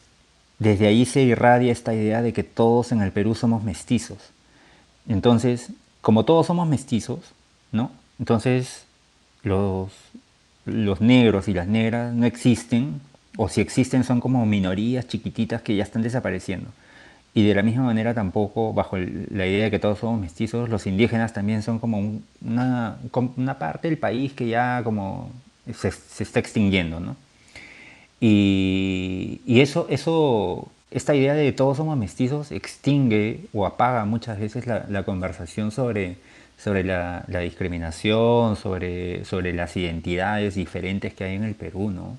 desde 0.59 0.87
ahí 0.87 1.05
se 1.05 1.21
irradia 1.21 1.71
esta 1.71 1.93
idea 1.93 2.21
de 2.21 2.33
que 2.33 2.43
todos 2.43 2.91
en 2.91 3.01
el 3.01 3.11
Perú 3.11 3.35
somos 3.35 3.63
mestizos. 3.63 4.17
Entonces, 5.07 5.69
como 6.01 6.25
todos 6.25 6.47
somos 6.47 6.67
mestizos, 6.67 7.19
¿no? 7.71 7.91
Entonces, 8.19 8.85
los, 9.43 9.91
los 10.65 10.99
negros 11.01 11.47
y 11.47 11.53
las 11.53 11.67
negras 11.67 12.13
no 12.13 12.25
existen, 12.25 12.99
o 13.37 13.49
si 13.49 13.61
existen 13.61 14.03
son 14.03 14.19
como 14.19 14.45
minorías 14.45 15.07
chiquititas 15.07 15.61
que 15.61 15.75
ya 15.75 15.83
están 15.83 16.01
desapareciendo. 16.01 16.69
Y 17.35 17.45
de 17.45 17.53
la 17.53 17.61
misma 17.61 17.83
manera 17.83 18.15
tampoco, 18.15 18.73
bajo 18.73 18.97
la 18.97 19.45
idea 19.45 19.65
de 19.65 19.71
que 19.71 19.77
todos 19.77 19.99
somos 19.99 20.19
mestizos, 20.19 20.69
los 20.69 20.87
indígenas 20.87 21.33
también 21.33 21.61
son 21.61 21.77
como 21.77 22.19
una, 22.41 22.97
una, 23.35 23.59
parte 23.59 23.89
del 23.89 23.99
país 23.99 24.33
que 24.33 24.47
ya 24.47 24.81
como 24.83 25.29
se, 25.71 25.91
se 25.91 26.23
está 26.23 26.39
extinguiendo, 26.39 26.99
¿no? 26.99 27.15
Y, 28.19 29.41
y, 29.45 29.61
eso, 29.61 29.87
eso, 29.89 30.67
esta 30.89 31.13
idea 31.15 31.33
de 31.33 31.51
todos 31.51 31.77
somos 31.77 31.97
mestizos 31.97 32.51
extingue 32.51 33.45
o 33.53 33.65
apaga 33.65 34.05
muchas 34.05 34.39
veces 34.39 34.65
la, 34.65 34.85
la 34.89 35.03
conversación 35.03 35.71
sobre, 35.71 36.17
sobre 36.57 36.83
la, 36.83 37.23
la, 37.27 37.39
discriminación, 37.41 38.55
sobre, 38.55 39.23
sobre 39.25 39.53
las 39.53 39.77
identidades 39.77 40.55
diferentes 40.55 41.13
que 41.13 41.25
hay 41.25 41.35
en 41.35 41.43
el 41.43 41.55
Perú, 41.55 41.91
¿no? 41.91 42.17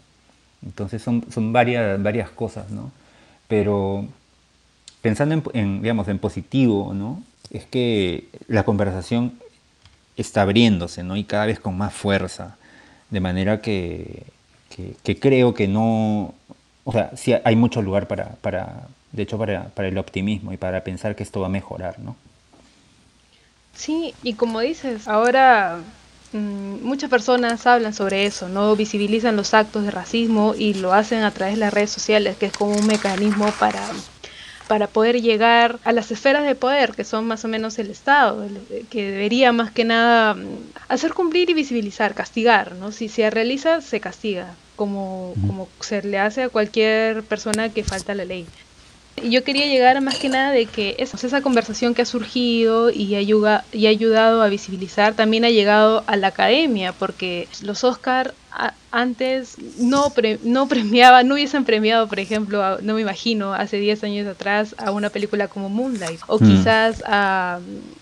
Entonces 0.65 1.03
son, 1.03 1.25
son 1.31 1.53
varias, 1.53 2.01
varias 2.03 2.31
cosas, 2.31 2.71
¿no? 2.71 2.93
Pero 3.49 4.07
pensando 5.03 5.51
en, 5.55 5.83
digamos, 5.83 6.09
en 6.09 6.19
positivo, 6.19 6.93
¿no? 6.95 7.23
Es 7.51 7.65
que 7.65 8.29
la 8.47 8.65
conversación 8.65 9.35
está 10.17 10.43
abriéndose, 10.43 11.03
¿no? 11.03 11.17
Y 11.17 11.25
cada 11.25 11.47
vez 11.47 11.61
con 11.61 11.77
más 11.77 11.95
fuerza. 11.95 12.57
De 13.11 13.21
manera 13.21 13.61
que, 13.63 14.25
creo 15.21 15.55
que 15.55 15.69
no... 15.69 16.35
O 16.85 16.93
sea, 16.93 17.11
sí 17.17 17.35
hay 17.45 17.57
mucho 17.57 17.83
lugar 17.83 18.09
para, 18.09 18.37
para 18.41 18.89
de 19.13 19.23
hecho, 19.23 19.39
para, 19.39 19.69
para, 19.69 19.89
el 19.89 19.99
optimismo 19.99 20.53
y 20.53 20.57
para 20.57 20.85
pensar 20.85 21.17
que 21.17 21.23
esto 21.23 21.41
va 21.41 21.47
a 21.47 21.51
mejorar, 21.51 21.99
¿no? 21.99 22.17
Sí, 23.75 24.15
y 24.23 24.35
como 24.35 24.61
dices, 24.61 25.07
ahora 25.07 25.79
mm, 26.33 26.83
muchas 26.83 27.09
personas 27.09 27.67
hablan 27.67 27.95
sobre 27.95 28.27
eso, 28.27 28.49
¿no? 28.49 28.75
Visibilizan 28.75 29.37
los 29.37 29.55
actos 29.55 29.85
de 29.85 29.91
racismo 29.91 30.55
y 30.59 30.75
lo 30.75 30.93
hacen 30.93 31.23
a 31.23 31.31
través 31.31 31.55
de 31.55 31.61
las 31.61 31.73
redes 31.73 31.91
sociales, 31.91 32.37
que 32.37 32.47
es 32.47 32.53
como 32.53 32.73
un 32.73 32.87
mecanismo 32.87 33.51
para 33.61 33.81
para 34.69 34.87
poder 34.87 35.21
llegar 35.21 35.81
a 35.83 35.93
las 35.93 36.13
esferas 36.13 36.45
de 36.45 36.55
poder, 36.55 36.93
que 36.93 37.03
son 37.03 37.27
más 37.27 37.45
o 37.45 37.49
menos 37.49 37.79
el 37.79 37.91
Estado, 37.91 38.47
que 38.91 39.11
debería 39.11 39.51
más 39.51 39.73
que 39.73 39.85
nada 39.85 40.35
mm, 40.35 40.73
hacer 40.89 41.15
cumplir 41.15 41.51
y 41.51 41.55
visibilizar, 41.55 42.15
castigar, 42.15 42.75
¿no? 42.77 42.93
Si 42.93 43.09
se 43.09 43.29
realiza, 43.31 43.81
se 43.81 44.01
castiga, 44.01 44.55
como, 44.77 45.33
como 45.47 45.69
se 45.81 46.03
le 46.03 46.19
hace 46.19 46.45
a 46.45 46.49
cualquier 46.51 47.25
persona 47.25 47.71
que 47.71 47.83
falta 47.83 48.15
la 48.15 48.27
ley. 48.27 48.47
Yo 49.23 49.45
quería 49.45 49.67
llegar 49.67 50.01
más 50.01 50.19
que 50.19 50.29
nada 50.29 50.51
de 50.51 50.67
que 50.67 50.97
esa, 50.99 51.43
conversación 51.43 51.95
que 51.95 52.03
ha 52.03 52.07
surgido 52.07 52.91
y, 52.91 53.15
ayuda, 53.15 53.65
y 53.73 53.87
ha 53.87 53.91
ayudado 53.91 54.43
a 54.43 54.49
visibilizar 54.49 55.15
también 55.15 55.45
ha 55.45 55.51
llegado 55.51 56.05
a 56.07 56.17
la 56.17 56.29
academia, 56.29 56.93
porque 56.93 57.49
los 57.63 57.85
Oscar 57.85 58.35
antes 58.91 59.57
no, 59.79 60.13
no 60.43 60.69
premiaban, 60.69 61.29
no 61.29 61.35
hubiesen 61.35 61.65
premiado, 61.65 62.09
por 62.09 62.19
ejemplo, 62.19 62.81
no 62.81 62.95
me 62.95 63.01
imagino, 63.01 63.53
hace 63.53 63.79
10 63.79 64.05
años 64.05 64.27
atrás 64.27 64.75
a 64.79 64.91
una 64.91 65.11
película 65.11 65.49
como 65.49 65.69
Moonlight, 65.69 66.21
o 66.27 66.39
mm. 66.39 66.49
quizás 66.49 67.03
a, 67.07 67.61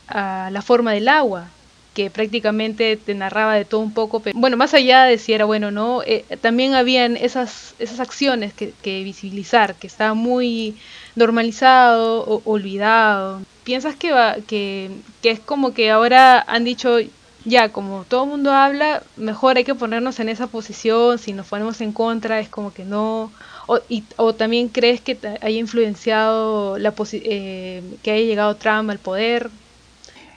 La 0.09 0.63
forma 0.63 0.93
del 0.93 1.09
agua, 1.09 1.49
que 1.97 2.11
prácticamente 2.11 2.99
te 2.99 3.15
narraba 3.15 3.55
de 3.55 3.65
todo 3.65 3.81
un 3.81 3.95
poco, 3.95 4.21
pero 4.21 4.39
bueno, 4.39 4.59
más 4.59 4.75
allá 4.75 5.05
de 5.05 5.17
si 5.17 5.33
era 5.33 5.47
bueno 5.47 5.69
o 5.69 5.71
no, 5.71 6.03
eh, 6.03 6.27
también 6.43 6.75
habían 6.75 7.17
esas, 7.17 7.75
esas 7.79 8.01
acciones 8.01 8.53
que, 8.53 9.03
visibilizar, 9.03 9.77
que 9.77 9.87
estaba 9.87 10.13
muy 10.13 10.77
normalizado 11.15 12.23
o 12.23 12.43
olvidado. 12.45 13.41
¿Piensas 13.65 13.97
que, 13.97 14.13
va, 14.13 14.37
que, 14.47 14.91
que 15.23 15.31
es 15.31 15.41
como 15.41 15.73
que 15.73 15.91
ahora 15.91 16.45
han 16.47 16.65
dicho, 16.65 16.99
ya, 17.47 17.71
como 17.71 18.05
todo 18.07 18.25
el 18.25 18.31
mundo 18.31 18.53
habla, 18.53 19.03
mejor 19.17 19.57
hay 19.57 19.65
que 19.65 19.75
ponernos 19.75 20.21
en 20.21 20.29
esa 20.29 20.49
posición, 20.49 21.19
si 21.19 21.33
nos 21.33 21.47
ponemos 21.47 21.81
en 21.81 21.93
contra 21.93 22.41
es 22.41 22.51
como 22.51 22.75
que 22.75 22.85
no, 22.85 23.33
o, 23.69 23.79
y, 23.89 24.05
o 24.17 24.35
también 24.35 24.69
crees 24.69 25.01
que 25.01 25.17
haya 25.41 25.59
influenciado 25.59 26.77
la 26.77 26.93
eh, 27.13 27.83
que 28.03 28.11
haya 28.11 28.27
llegado 28.27 28.55
Trump 28.57 28.91
al 28.91 28.99
poder. 28.99 29.49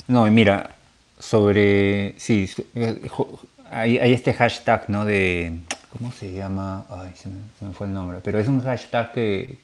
No, 0.07 0.25
mira, 0.31 0.78
sobre, 1.19 2.15
sí, 2.17 2.49
hay, 3.69 3.97
hay 3.97 4.13
este 4.13 4.33
hashtag, 4.33 4.89
¿no? 4.89 5.05
De, 5.05 5.59
¿cómo 5.97 6.11
se 6.11 6.31
llama? 6.31 6.85
Ay, 6.89 7.11
se 7.15 7.29
me 7.65 7.73
fue 7.73 7.87
el 7.87 7.93
nombre, 7.93 8.19
pero 8.23 8.39
es 8.39 8.47
un 8.47 8.61
hashtag 8.61 9.11
que, 9.11 9.59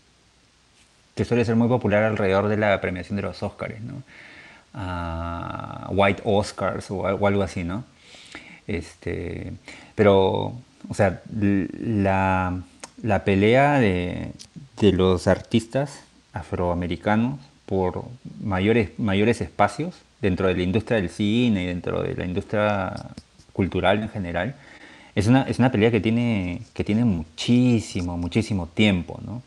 que 1.16 1.26
suele 1.26 1.46
ser 1.46 1.56
muy 1.56 1.68
popular 1.68 2.04
alrededor 2.04 2.50
de 2.50 2.58
la 2.58 2.80
premiación 2.82 3.16
de 3.16 3.22
los 3.24 3.42
Oscars, 3.42 3.80
¿no? 3.82 4.04
White 5.90 6.22
Oscars 6.26 6.92
o, 6.92 7.08
algo 7.08 7.42
así, 7.42 7.64
¿no? 7.64 7.86
Este, 8.68 9.54
pero, 9.96 10.54
o 10.90 10.94
sea, 10.94 11.22
la, 11.32 12.62
pelea 13.24 13.80
de, 13.80 14.32
los 14.82 15.28
artistas 15.28 16.02
afroamericanos 16.34 17.40
por 17.66 18.04
mayores, 18.44 18.92
mayores 19.00 19.40
espacios 19.40 19.96
dentro 20.26 20.48
de 20.48 20.56
la 20.56 20.64
industria 20.64 21.00
del 21.00 21.10
cine 21.10 21.64
y 21.64 21.68
dentro 21.68 22.02
de 22.02 22.16
la 22.16 22.26
industria 22.26 22.94
cultural 23.54 24.02
en 24.04 24.10
general, 24.10 24.56
es 25.16 25.28
una, 25.28 25.44
es 25.44 25.60
una 25.60 25.72
pelea 25.72 25.92
que 25.92 26.02
tiene, 26.02 26.62
que 26.74 26.84
tiene 26.84 27.06
muchísimo, 27.06 28.18
muchísimo 28.18 28.68
tiempo, 28.68 29.20
¿no? 29.26 29.42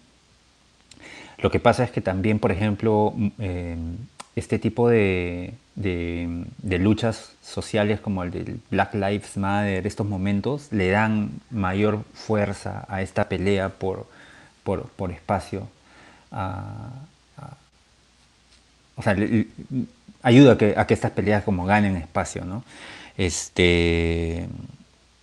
Lo 1.38 1.50
que 1.50 1.60
pasa 1.60 1.84
es 1.84 1.90
que 1.90 2.00
también, 2.00 2.38
por 2.38 2.50
ejemplo, 2.50 3.14
em, 3.38 3.96
este 4.34 4.58
tipo 4.58 4.88
de, 4.88 5.54
luchas 6.62 7.32
sociales 7.42 8.00
como 8.00 8.22
el 8.22 8.30
del 8.30 8.60
Black 8.70 8.94
Lives 8.94 9.36
Matter, 9.36 9.86
estos 9.86 10.06
momentos, 10.06 10.68
le 10.72 10.90
dan 10.90 11.30
mayor 11.50 12.04
fuerza 12.14 12.84
a 12.88 13.02
esta 13.02 13.28
pelea 13.28 13.68
por, 13.68 14.06
por, 14.64 15.10
espacio. 15.10 15.68
o 18.96 19.02
sea, 19.02 19.14
ayuda 20.28 20.52
a 20.52 20.58
que, 20.58 20.74
a 20.76 20.86
que, 20.86 20.94
estas 20.94 21.12
peleas 21.12 21.44
como 21.44 21.64
ganen 21.64 21.96
espacio, 21.96 22.44
¿no? 22.44 22.64
Este, 23.16 24.48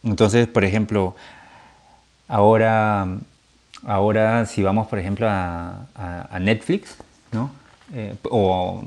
entonces, 0.04 0.48
por 0.48 0.64
ejemplo, 0.64 1.16
ahora 2.28 3.08
Ahora, 3.86 4.46
si 4.48 4.64
vamos, 4.64 4.88
por 4.88 4.98
ejemplo, 4.98 5.28
a, 5.30 6.38
Netflix, 6.42 6.98
¿no? 7.32 7.52
Eh, 7.94 8.16
o 8.24 8.84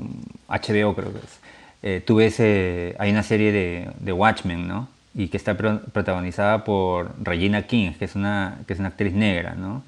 HBO 0.49 0.93
creo 0.93 1.13
que 1.13 1.19
es, 1.19 1.39
eh, 1.83 2.03
ves, 2.09 2.35
eh, 2.39 2.95
hay 2.99 3.11
una 3.11 3.23
serie 3.23 3.51
de, 3.99 4.13
Watchmen, 4.13 4.67
¿no? 4.67 4.89
y 5.15 5.29
que 5.29 5.37
está 5.37 5.55
protagonizada 5.57 6.63
por 6.63 7.13
Regina 7.21 7.63
King, 7.63 7.93
que 7.93 8.05
es 8.05 8.15
una, 8.15 8.59
que 8.67 8.73
es 8.73 8.79
una 8.79 8.89
actriz 8.89 9.13
negra, 9.13 9.55
¿no? 9.55 9.83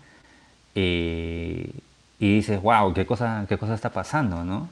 y 0.74 1.74
dices, 2.20 2.62
wow, 2.62 2.94
¿qué 2.94 3.06
cosa, 3.06 3.46
qué 3.50 3.58
cosa 3.58 3.74
está 3.74 3.90
pasando, 3.90 4.46
¿no? 4.46 4.70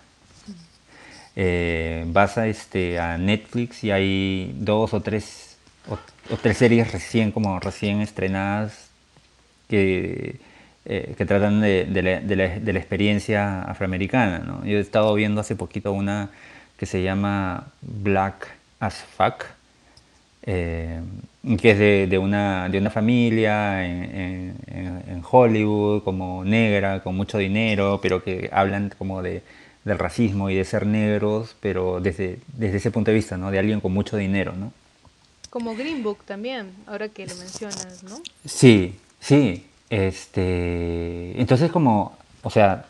Eh, 1.36 2.03
vas 2.07 2.38
a, 2.38 2.47
este, 2.47 2.99
a 2.99 3.17
Netflix 3.17 3.84
y 3.84 3.91
hay 3.91 4.53
dos 4.57 4.93
o 4.93 5.01
tres, 5.01 5.57
o, 5.89 5.97
tres 6.38 6.57
series 6.57 6.91
recién, 6.91 7.32
como 7.32 7.59
recién 7.59 8.01
estrenadas 8.01 8.89
que, 9.69 10.39
eh, 10.86 11.13
que 11.17 11.25
tratan 11.25 11.61
de, 11.61 11.86
la, 12.01 12.19
de, 12.19 12.73
la, 12.73 12.80
experiencia 12.80 13.61
afroamericana. 13.61 14.39
¿no? 14.39 14.65
Yo 14.65 14.77
he 14.77 14.82
estado 14.82 15.13
viendo 15.13 15.41
hace 15.41 15.55
poquito 15.55 15.91
una 15.91 16.30
que 16.77 16.86
se 16.86 17.03
llama 17.03 17.67
Black 17.82 18.47
as 18.80 18.95
Fuck, 18.95 19.45
eh, 20.43 20.99
que 21.61 21.71
es 21.71 22.09
de, 22.09 22.17
una, 22.17 22.69
de 22.69 22.77
una 22.80 22.89
familia 22.89 23.86
en, 23.86 25.21
Hollywood, 25.32 26.03
como 26.03 26.43
negra, 26.43 27.01
con 27.01 27.15
mucho 27.15 27.38
dinero, 27.38 27.99
pero 28.01 28.23
que 28.23 28.49
hablan 28.51 28.91
como 28.97 29.21
de 29.21 29.43
del 29.86 29.97
racismo 29.97 30.49
y 30.49 30.55
de 30.55 30.65
ser 30.65 30.86
negros, 30.86 31.55
pero 31.59 31.99
desde, 31.99 32.39
desde 32.53 32.77
ese 32.77 32.91
punto 32.91 33.11
de 33.11 33.15
vista, 33.15 33.38
¿no? 33.38 33.51
De 33.51 33.59
alguien 33.59 33.80
con 33.80 33.93
mucho 33.93 34.17
dinero, 34.17 34.53
¿no? 34.55 34.73
Como 35.49 35.75
Green 35.75 36.03
Book 36.03 36.19
también, 36.25 36.71
ahora 36.86 37.09
que 37.09 37.25
lo 37.25 37.36
mencionas, 37.36 38.03
¿no? 38.03 38.21
Sí, 38.45 38.95
sí. 39.19 39.65
Este, 39.89 41.39
entonces 41.41 41.71
como, 41.71 42.15
o 42.43 42.49
sea, 42.51 42.86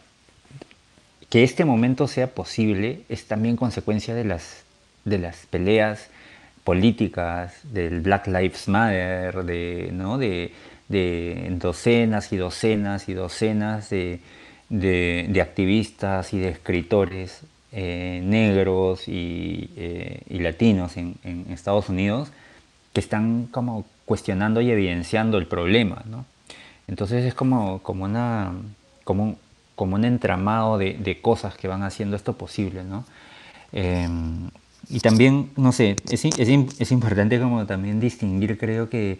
que 1.29 1.43
este 1.43 1.63
momento 1.63 2.07
sea 2.07 2.27
posible 2.27 3.03
es 3.07 3.25
también 3.25 3.55
consecuencia 3.55 4.13
de 4.15 4.25
las, 4.25 4.63
de 5.05 5.19
las 5.19 5.45
peleas 5.45 6.07
políticas, 6.65 7.53
del 7.63 8.01
Black 8.01 8.27
Lives 8.27 8.67
Matter, 8.67 9.43
de, 9.43 9.89
¿no? 9.93 10.17
de, 10.17 10.53
de 10.89 11.47
docenas 11.51 12.33
y 12.33 12.37
docenas 12.37 13.07
y 13.07 13.13
docenas 13.13 13.89
de, 13.89 14.19
de, 14.69 15.39
activistas 15.41 16.33
y 16.33 16.39
de 16.39 16.49
escritores 16.49 17.41
eh, 17.71 18.21
negros 18.23 19.03
eh, 19.07 20.21
y, 20.27 20.39
latinos 20.39 20.97
en, 20.97 21.15
Estados 21.51 21.89
Unidos 21.89 22.29
que 22.93 22.99
están 22.99 23.47
como 23.51 23.85
cuestionando 24.05 24.61
y 24.61 24.71
evidenciando 24.71 25.37
el 25.37 25.47
problema, 25.47 26.03
¿no? 26.09 26.25
Entonces 26.87 27.23
es 27.25 27.35
como, 27.35 27.79
como, 27.83 28.05
una, 28.05 28.51
como, 29.03 29.37
como 29.75 29.95
un 29.95 30.05
entramado 30.05 30.79
de, 30.79 31.19
cosas 31.21 31.55
que 31.55 31.67
van 31.67 31.83
haciendo 31.83 32.15
esto 32.15 32.33
posible, 32.33 32.83
¿no? 32.83 33.05
Em, 33.71 34.49
y 34.89 34.99
también, 35.01 35.51
no 35.55 35.71
sé, 35.71 35.95
es, 36.09 36.25
es, 36.25 36.91
importante 36.91 37.39
como 37.39 37.67
también 37.67 37.99
distinguir, 37.99 38.57
creo 38.57 38.89
que, 38.89 39.19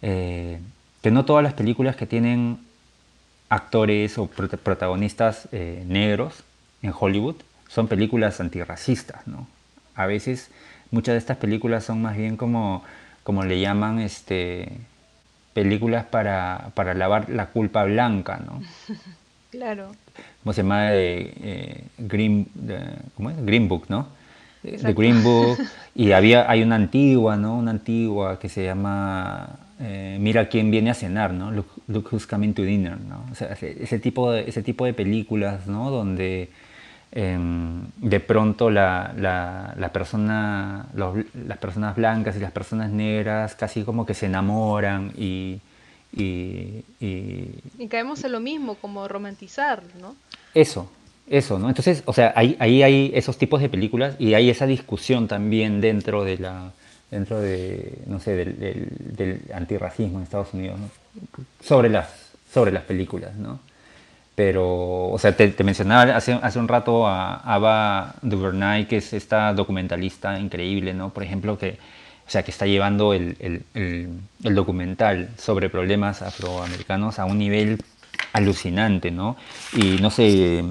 eh, 0.00 0.60
que 1.02 1.10
no 1.10 1.24
todas 1.24 1.42
las 1.42 1.54
películas 1.54 1.96
que 1.96 2.06
tienen 2.06 2.58
actores 3.52 4.16
o 4.16 4.28
protagonistas 4.28 5.46
eh, 5.52 5.84
negros 5.86 6.42
en 6.80 6.94
Hollywood 6.98 7.36
son 7.68 7.86
películas 7.86 8.40
antirracistas, 8.40 9.26
¿no? 9.26 9.46
A 9.94 10.06
veces 10.06 10.50
muchas 10.90 11.12
de 11.12 11.18
estas 11.18 11.36
películas 11.36 11.84
son 11.84 12.00
más 12.00 12.16
bien 12.16 12.38
como, 12.38 12.82
como 13.24 13.44
le 13.44 13.60
llaman 13.60 14.00
este, 14.00 14.72
películas 15.52 16.06
para, 16.06 16.70
para 16.74 16.94
lavar 16.94 17.28
la 17.28 17.48
culpa 17.48 17.84
blanca, 17.84 18.40
¿no? 18.44 18.62
Claro. 19.50 19.92
¿Cómo 20.42 20.54
se 20.54 20.62
llama? 20.62 20.94
Eh, 20.94 21.84
Green, 21.98 22.48
¿cómo 23.14 23.28
es? 23.28 23.36
Green 23.44 23.68
Book, 23.68 23.84
¿no? 23.90 24.08
De 24.62 24.94
Green 24.94 25.22
Book. 25.22 25.58
Y 25.94 26.12
había, 26.12 26.50
hay 26.50 26.62
una 26.62 26.76
antigua, 26.76 27.36
¿no? 27.36 27.58
Una 27.58 27.72
antigua 27.72 28.38
que 28.38 28.48
se 28.48 28.64
llama 28.64 29.58
eh, 29.80 30.16
Mira 30.20 30.48
quién 30.48 30.70
viene 30.70 30.90
a 30.90 30.94
cenar, 30.94 31.32
¿no? 31.32 31.50
Look, 31.50 32.08
Who's 32.12 32.26
Coming 32.26 32.54
to 32.54 32.62
Dinner, 32.62 33.00
¿no? 33.00 33.24
O 33.30 33.34
sea, 33.34 33.52
ese 33.52 33.98
tipo 33.98 34.30
de, 34.30 34.48
ese 34.48 34.62
tipo 34.62 34.84
de 34.84 34.94
películas, 34.94 35.66
¿no? 35.66 35.90
Donde 35.90 36.50
em, 37.10 37.84
de 37.96 38.20
pronto 38.20 38.70
la, 38.70 39.12
la, 39.16 39.92
persona, 39.92 40.86
las 40.94 41.58
personas 41.58 41.96
blancas 41.96 42.36
y 42.36 42.40
las 42.40 42.52
personas 42.52 42.90
negras 42.90 43.54
casi 43.54 43.82
como 43.82 44.06
que 44.06 44.14
se 44.14 44.26
enamoran 44.26 45.12
y... 45.16 45.60
Y, 46.14 46.84
y, 47.00 47.88
caemos 47.88 48.22
en 48.22 48.32
lo 48.32 48.40
mismo, 48.40 48.74
como 48.74 49.08
romantizar, 49.08 49.82
¿no? 49.98 50.14
Eso, 50.52 50.92
eso, 51.26 51.58
¿no? 51.58 51.70
Entonces, 51.70 52.02
o 52.04 52.12
sea, 52.12 52.34
ahí, 52.36 52.54
ahí 52.58 52.82
hay 52.82 53.12
esos 53.14 53.38
tipos 53.38 53.62
de 53.62 53.70
películas 53.70 54.16
y 54.18 54.34
hay 54.34 54.50
esa 54.50 54.66
discusión 54.66 55.26
también 55.26 55.80
dentro 55.80 56.22
de 56.22 56.36
la, 56.36 56.72
dentro 57.12 57.40
de, 57.40 57.98
no 58.06 58.18
sé, 58.18 58.34
del, 58.34 58.88
del, 59.16 59.42
antirracismo 59.54 60.16
en 60.16 60.24
Estados 60.24 60.54
Unidos, 60.54 60.80
sobre, 61.60 61.90
las, 61.90 62.08
sobre 62.50 62.72
las 62.72 62.84
películas, 62.84 63.36
¿no? 63.36 63.60
Pero, 64.34 65.10
o 65.10 65.18
sea, 65.18 65.36
te, 65.36 65.52
mencionaba 65.62 66.16
hace, 66.16 66.32
hace, 66.32 66.58
un 66.58 66.68
rato 66.68 67.06
a 67.06 67.34
Ava 67.34 68.14
DuVernay, 68.22 68.88
que 68.88 68.96
es 68.96 69.12
esta 69.12 69.52
documentalista 69.52 70.40
increíble, 70.40 70.94
¿no? 70.94 71.10
Por 71.10 71.22
ejemplo, 71.22 71.58
que, 71.58 71.76
o 72.26 72.30
sea, 72.30 72.42
que 72.42 72.50
está 72.50 72.64
llevando 72.64 73.12
el, 73.12 73.36
el, 73.40 74.08
el, 74.42 74.54
documental 74.54 75.28
sobre 75.36 75.68
problemas 75.68 76.22
afroamericanos 76.22 77.18
a 77.18 77.26
un 77.26 77.36
nivel 77.36 77.78
alucinante, 78.32 79.10
¿no? 79.10 79.36
Y 79.74 79.98
no 80.00 80.08
sé, 80.10 80.64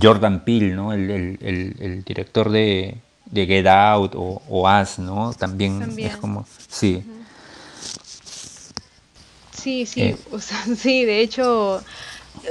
Jordan 0.00 0.44
Peele, 0.44 0.74
¿no? 0.74 0.92
el 0.92 2.04
director 2.06 2.50
de, 2.50 2.98
de 3.30 3.46
Get 3.46 3.66
Out 3.66 4.14
o, 4.14 4.42
o 4.48 4.68
As, 4.68 4.98
¿no? 4.98 5.32
También, 5.32 5.94
es 5.98 6.16
como, 6.16 6.46
sí. 6.68 7.04
Sí, 9.52 9.86
sí, 9.86 10.02
eh. 10.02 10.16
o 10.30 10.40
sea, 10.40 10.64
sí, 10.76 11.04
de 11.04 11.20
hecho, 11.20 11.82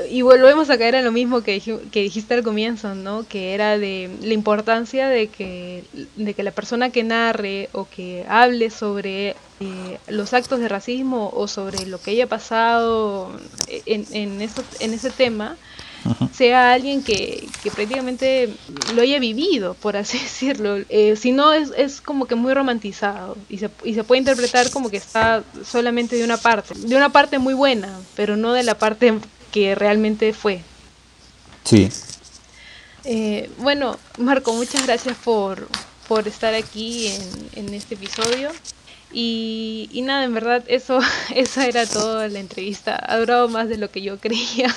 y 0.09 0.21
volvemos 0.21 0.69
a 0.69 0.78
caer 0.78 0.95
en 0.95 1.05
lo 1.05 1.11
mismo 1.11 1.41
que, 1.41 1.61
que, 1.91 2.01
dijiste 2.01 2.34
al 2.34 2.43
comienzo, 2.43 2.95
¿no? 2.95 3.25
Que 3.28 3.53
era 3.53 3.78
de 3.78 4.09
la 4.21 4.34
importancia 4.34 5.07
de 5.07 5.28
que, 5.28 5.84
de 6.15 6.34
que 6.34 6.43
la 6.43 6.51
persona 6.51 6.89
que 6.89 7.03
narre 7.03 7.69
o 7.71 7.88
que 7.88 8.25
hable 8.28 8.69
sobre 8.69 9.36
eh, 9.59 9.97
los 10.07 10.34
actos 10.34 10.59
de 10.59 10.67
racismo 10.67 11.32
o 11.34 11.47
sobre 11.47 11.86
lo 11.86 11.99
que 12.01 12.11
haya 12.11 12.28
pasado 12.28 13.32
en, 13.86 14.05
en, 14.11 14.41
en 14.41 14.93
ese 14.93 15.09
tema, 15.09 15.57
sea 16.34 16.74
alguien 16.74 17.03
que, 17.03 17.47
prácticamente 17.74 18.53
lo 18.95 19.01
haya 19.01 19.20
vivido, 19.20 19.74
por 19.76 19.97
así 19.97 20.18
decirlo. 20.24 20.78
Eh, 20.89 21.16
si 21.16 21.32
no, 21.32 21.53
es, 21.53 21.72
es, 21.78 22.01
como 22.01 22.26
que 22.26 22.36
muy 22.36 22.53
romantizado 22.53 23.38
y 23.49 23.58
se, 23.58 23.70
y 23.84 23.93
se 23.93 24.03
puede 24.03 24.20
interpretar 24.20 24.70
como 24.72 24.89
que 24.89 24.97
está 24.97 25.43
solamente 25.66 26.16
de 26.16 26.24
una 26.24 26.38
parte, 26.38 26.74
de 26.76 26.95
una 26.95 27.10
parte 27.10 27.39
muy 27.39 27.53
buena, 27.53 27.99
pero 28.16 28.38
no 28.38 28.53
de 28.53 28.64
la 28.64 28.78
parte 28.78 29.14
que 29.51 29.76
realmente 29.76 30.34
fue. 30.34 30.62
Sí. 31.64 31.89
Eh, 33.03 33.49
bueno, 33.60 33.97
Marco, 34.18 34.53
muchas 34.53 34.86
gracias 34.86 35.16
por, 35.24 35.68
por 36.08 36.28
estar 36.28 36.53
aquí 36.53 37.08
en, 37.08 37.68
en 37.68 37.74
este 37.74 37.95
episodio. 37.95 38.51
Y, 39.12 40.01
nada, 40.03 40.26
en 40.26 40.34
verdad, 40.34 40.64
eso, 40.68 40.99
eso 41.36 41.62
era 41.62 41.86
toda 41.86 42.28
la 42.28 42.39
entrevista. 42.39 43.01
Ha 43.08 43.18
durado 43.18 43.47
más 43.49 43.70
de 43.70 43.78
lo 43.78 43.89
que 43.89 44.01
yo 44.01 44.18
creía. 44.18 44.68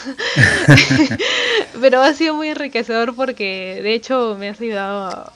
Pero 1.81 2.03
ha 2.03 2.12
sido 2.14 2.35
muy 2.35 2.49
enriquecedor 2.49 3.14
porque 3.16 3.81
de 3.83 3.95
hecho 3.95 4.37
me 4.39 4.49
has 4.49 4.61
ayudado 4.61 5.33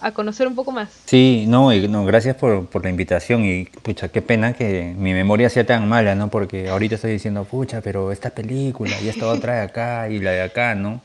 a, 0.00 0.10
conocer 0.12 0.46
un 0.46 0.54
poco 0.54 0.70
más. 0.70 0.88
Sí, 1.06 1.46
no, 1.48 1.72
no 1.72 2.04
gracias 2.04 2.36
por, 2.36 2.66
por, 2.66 2.84
la 2.84 2.90
invitación 2.90 3.44
y 3.44 3.64
pucha, 3.64 4.08
qué 4.08 4.22
pena 4.22 4.52
que 4.52 4.94
mi 4.96 5.12
memoria 5.12 5.48
sea 5.48 5.66
tan 5.66 5.88
mala, 5.88 6.14
¿no? 6.14 6.28
Porque 6.28 6.68
ahorita 6.68 6.94
estoy 6.94 7.12
diciendo, 7.12 7.44
pucha, 7.44 7.80
pero 7.80 8.12
esta 8.12 8.30
película 8.30 8.94
y 9.00 9.08
esta 9.08 9.26
otra 9.26 9.56
de 9.56 9.60
acá 9.62 10.08
y 10.08 10.20
la 10.20 10.30
de 10.30 10.42
acá, 10.42 10.76
¿no? 10.76 11.00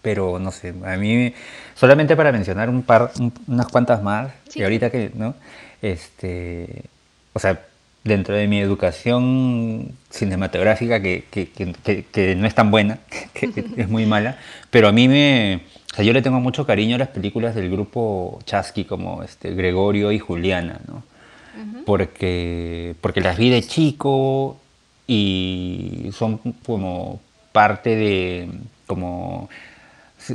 Pero 0.00 0.38
no 0.38 0.50
sé, 0.50 0.72
a 0.86 0.96
mí 0.96 1.34
solamente 1.74 2.16
para 2.16 2.32
mencionar 2.32 2.70
un 2.70 2.82
par, 2.82 3.10
unas 3.46 3.68
cuantas 3.68 4.02
más, 4.02 4.32
y 4.54 4.62
ahorita 4.62 4.88
que, 4.88 5.10
¿no? 5.14 5.34
Este, 5.82 6.84
o 7.32 7.38
sea, 7.38 7.62
dentro 8.04 8.34
de 8.34 8.46
mi 8.48 8.60
educación 8.60 9.92
cinematográfica, 10.10 11.02
que, 11.02 11.24
que, 11.30 11.48
que, 11.50 12.34
no 12.36 12.46
es 12.46 12.54
tan 12.54 12.70
buena, 12.70 12.98
que, 13.34 13.52
es 13.76 13.88
muy 13.88 14.06
mala, 14.06 14.38
pero 14.70 14.88
a 14.88 14.92
mí 14.92 15.08
me... 15.08 15.62
O 15.92 15.96
sea, 15.96 16.04
yo 16.04 16.12
le 16.12 16.22
tengo 16.22 16.38
mucho 16.38 16.66
cariño 16.66 16.94
a 16.94 16.98
las 17.00 17.08
películas 17.08 17.54
del 17.54 17.68
grupo 17.68 18.38
Chasky, 18.44 18.84
como 18.84 19.24
este, 19.24 19.54
Gregorio 19.54 20.12
y 20.12 20.18
Juliana, 20.18 20.80
¿no? 20.86 21.02
porque, 21.84 22.94
porque 23.00 23.20
las 23.20 23.36
vi 23.36 23.50
de 23.50 23.62
chico 23.62 24.58
y 25.06 26.10
son 26.12 26.38
como 26.64 27.20
parte 27.52 27.96
de... 27.96 28.48
como 28.86 29.50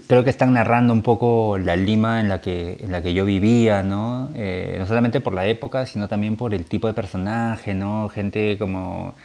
creo 0.08 0.24
que 0.24 0.30
están 0.30 0.54
narrando 0.54 0.94
un 0.94 1.02
poco 1.02 1.58
la 1.58 1.76
Lima 1.76 2.20
en 2.20 2.30
la 2.30 2.42
que, 2.42 2.78
en 2.80 2.92
la 2.92 3.02
que 3.02 3.14
yo 3.14 3.26
vivía, 3.26 3.84
¿no? 3.84 4.30
Eh, 4.36 4.76
no 4.80 4.88
solamente 4.88 5.22
por 5.22 5.34
la 5.34 5.46
época, 5.46 5.86
sino 5.86 6.08
también 6.08 6.36
por 6.36 6.54
el 6.54 6.66
tipo 6.66 6.88
de 6.88 6.94
personaje, 6.94 7.74
¿no? 7.74 8.10
Gente 8.10 8.58
como 8.58 9.16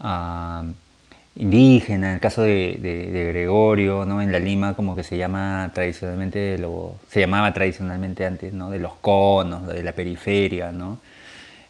ah, 0.00 0.64
indígena, 1.36 2.08
en 2.08 2.14
el 2.14 2.20
caso 2.20 2.42
de, 2.42 2.78
de, 2.80 3.24
Gregorio, 3.26 4.04
¿no? 4.04 4.22
En 4.22 4.32
la 4.32 4.38
Lima 4.38 4.74
como 4.74 4.96
que 4.96 5.02
se 5.02 5.16
llama 5.18 5.70
tradicionalmente, 5.74 6.58
lo, 6.58 6.96
se 7.10 7.20
llamaba 7.20 7.52
tradicionalmente 7.52 8.24
antes, 8.26 8.52
¿no? 8.52 8.70
De 8.70 8.78
los 8.78 8.94
conos, 8.94 9.66
de 9.66 9.82
la 9.82 9.92
periferia, 9.92 10.72
¿no? 10.72 10.98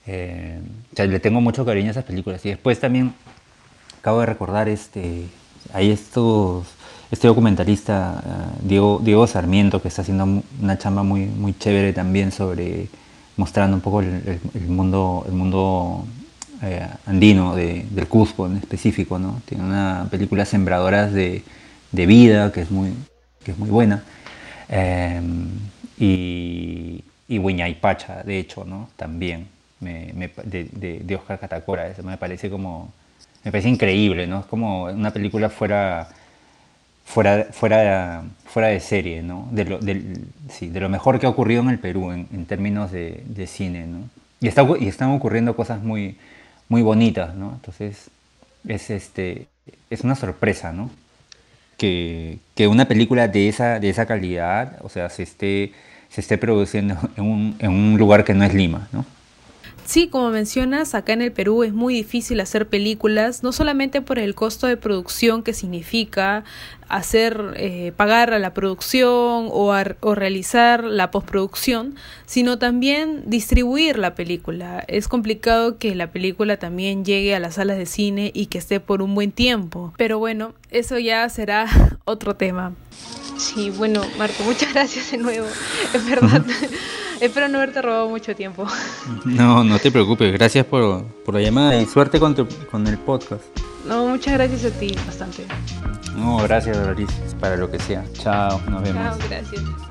Eh, 0.06 0.60
o 0.92 0.96
sea, 0.96 1.06
le 1.06 1.20
tengo 1.20 1.40
mucho 1.40 1.64
cariño 1.64 1.88
a 1.88 1.90
esas 1.92 2.04
películas. 2.04 2.44
Y 2.46 2.50
después 2.50 2.78
también 2.80 3.12
acabo 3.98 4.20
de 4.20 4.26
recordar, 4.26 4.68
este, 4.68 5.26
hay 5.72 5.90
estos, 5.90 6.66
este 7.10 7.28
documentalista, 7.28 8.22
eh, 8.24 8.58
Diego, 8.62 9.00
Diego 9.02 9.26
Sarmiento, 9.26 9.80
que 9.80 9.88
está 9.88 10.02
haciendo 10.02 10.42
una 10.60 10.78
chamba 10.78 11.02
muy, 11.02 11.26
muy 11.26 11.56
chévere 11.58 11.92
también 11.92 12.32
sobre 12.32 12.88
mostrando 13.36 13.76
un 13.76 13.82
poco 13.82 14.00
el, 14.00 14.40
mundo, 14.68 15.24
el 15.26 15.34
mundo 15.34 16.04
eh, 16.62 16.86
andino 17.06 17.54
del 17.54 18.08
Cusco 18.08 18.46
en 18.46 18.56
específico. 18.56 19.18
¿no? 19.18 19.40
Tiene 19.44 19.64
una 19.64 20.08
película 20.10 20.44
Sembradoras 20.44 21.12
de, 21.12 21.42
de 21.92 22.06
Vida, 22.06 22.50
que 22.52 22.62
es 22.62 22.70
muy, 22.70 22.92
que 23.44 23.52
es 23.52 23.58
muy 23.58 23.68
buena. 23.68 24.02
y, 25.98 27.04
y 27.28 27.74
Pacha, 27.80 28.22
de 28.22 28.38
hecho, 28.38 28.64
¿no? 28.64 28.88
También 28.96 29.48
de, 29.80 31.00
de, 31.04 31.16
Oscar 31.16 31.38
Catacora. 31.38 31.88
Eso 31.88 32.02
me 32.02 32.16
parece 32.16 32.50
como. 32.50 32.92
Me 33.44 33.52
parece 33.52 33.68
increíble, 33.68 34.26
¿no? 34.26 34.40
Es 34.40 34.46
como 34.46 34.84
una 34.84 35.12
película 35.12 35.48
fuera. 35.48 36.08
Fuera, 37.06 37.46
fuera, 37.52 38.24
fuera 38.44 38.68
de 38.68 38.80
serie, 38.80 39.22
¿no? 39.22 39.48
De 39.52 39.64
lo, 39.64 39.78
sí, 40.50 40.68
de 40.68 40.80
lo 40.80 40.88
mejor 40.88 41.18
que 41.18 41.26
ha 41.26 41.30
ocurrido 41.30 41.62
en 41.62 41.70
el 41.70 41.78
Perú 41.78 42.10
en, 42.12 42.46
términos 42.46 42.90
de, 42.90 43.46
cine, 43.46 43.86
¿no? 43.86 44.10
Y, 44.40 44.48
está, 44.48 44.66
y 44.78 44.88
están 44.88 45.10
ocurriendo 45.12 45.56
cosas 45.56 45.82
muy, 45.82 46.18
muy 46.68 46.82
bonitas, 46.82 47.34
¿no? 47.34 47.52
Entonces, 47.54 48.10
es, 48.66 48.90
este, 48.90 49.46
es 49.88 50.02
una 50.02 50.16
sorpresa, 50.16 50.72
¿no? 50.72 50.90
Que, 51.78 52.38
que, 52.54 52.66
una 52.66 52.88
película 52.88 53.28
de 53.28 53.48
esa, 53.48 53.78
de 53.78 53.88
esa 53.88 54.06
calidad, 54.06 54.78
o 54.82 54.88
sea, 54.88 55.08
se 55.08 55.22
esté, 55.22 55.72
se 56.10 56.20
esté 56.20 56.38
produciendo 56.38 56.96
en 57.16 57.24
un, 57.24 57.56
en 57.60 57.70
un 57.70 57.98
lugar 57.98 58.24
que 58.24 58.34
no 58.34 58.44
es 58.44 58.52
Lima, 58.52 58.88
¿no? 58.92 59.06
Sí, 59.86 60.08
como 60.08 60.30
mencionas, 60.30 60.96
acá 60.96 61.12
en 61.12 61.22
el 61.22 61.30
Perú 61.30 61.62
es 61.62 61.72
muy 61.72 61.94
difícil 61.94 62.40
hacer 62.40 62.66
películas, 62.66 63.44
no 63.44 63.52
solamente 63.52 64.02
por 64.02 64.18
el 64.18 64.34
costo 64.34 64.66
de 64.66 64.76
producción 64.76 65.44
que 65.44 65.54
significa 65.54 66.42
hacer, 66.88 67.54
eh, 67.56 67.92
pagar 67.96 68.34
a 68.34 68.40
la 68.40 68.52
producción 68.52 69.48
o, 69.52 69.72
o 70.00 70.14
realizar 70.16 70.82
la 70.82 71.12
postproducción, 71.12 71.94
sino 72.26 72.58
también 72.58 73.22
distribuir 73.26 73.96
la 73.96 74.16
película. 74.16 74.84
Es 74.88 75.06
complicado 75.06 75.78
que 75.78 75.94
la 75.94 76.10
película 76.10 76.56
también 76.56 77.04
llegue 77.04 77.36
a 77.36 77.40
las 77.40 77.54
salas 77.54 77.78
de 77.78 77.86
cine 77.86 78.32
y 78.34 78.46
que 78.46 78.58
esté 78.58 78.80
por 78.80 79.02
un 79.02 79.14
buen 79.14 79.30
tiempo. 79.30 79.92
Pero 79.96 80.18
bueno, 80.18 80.52
eso 80.72 80.98
ya 80.98 81.28
será 81.28 81.66
otro 82.04 82.34
tema. 82.34 82.74
Sí, 83.36 83.70
bueno, 83.70 84.02
Marco, 84.18 84.42
muchas 84.44 84.72
gracias 84.74 85.10
de 85.10 85.18
nuevo. 85.18 85.46
Es 85.92 86.08
verdad. 86.08 86.44
Espero 87.20 87.48
no 87.48 87.58
haberte 87.58 87.80
robado 87.80 88.08
mucho 88.08 88.34
tiempo. 88.34 88.66
No, 89.24 89.64
no 89.64 89.78
te 89.78 89.90
preocupes. 89.90 90.32
Gracias 90.32 90.64
por, 90.66 91.04
la 91.32 91.40
llamada 91.40 91.80
y 91.80 91.86
suerte 91.86 92.18
con, 92.18 92.34
con 92.70 92.86
el 92.86 92.98
podcast. 92.98 93.42
No, 93.86 94.06
muchas 94.06 94.34
gracias 94.34 94.64
a 94.64 94.78
ti, 94.78 94.94
bastante. 95.06 95.46
No, 96.16 96.38
gracias, 96.38 96.76
Doris, 96.76 97.10
para 97.40 97.56
lo 97.56 97.70
que 97.70 97.78
sea. 97.78 98.04
Chao, 98.14 98.60
nos 98.68 98.82
vemos. 98.82 99.02
Chao, 99.02 99.28
gracias. 99.28 99.85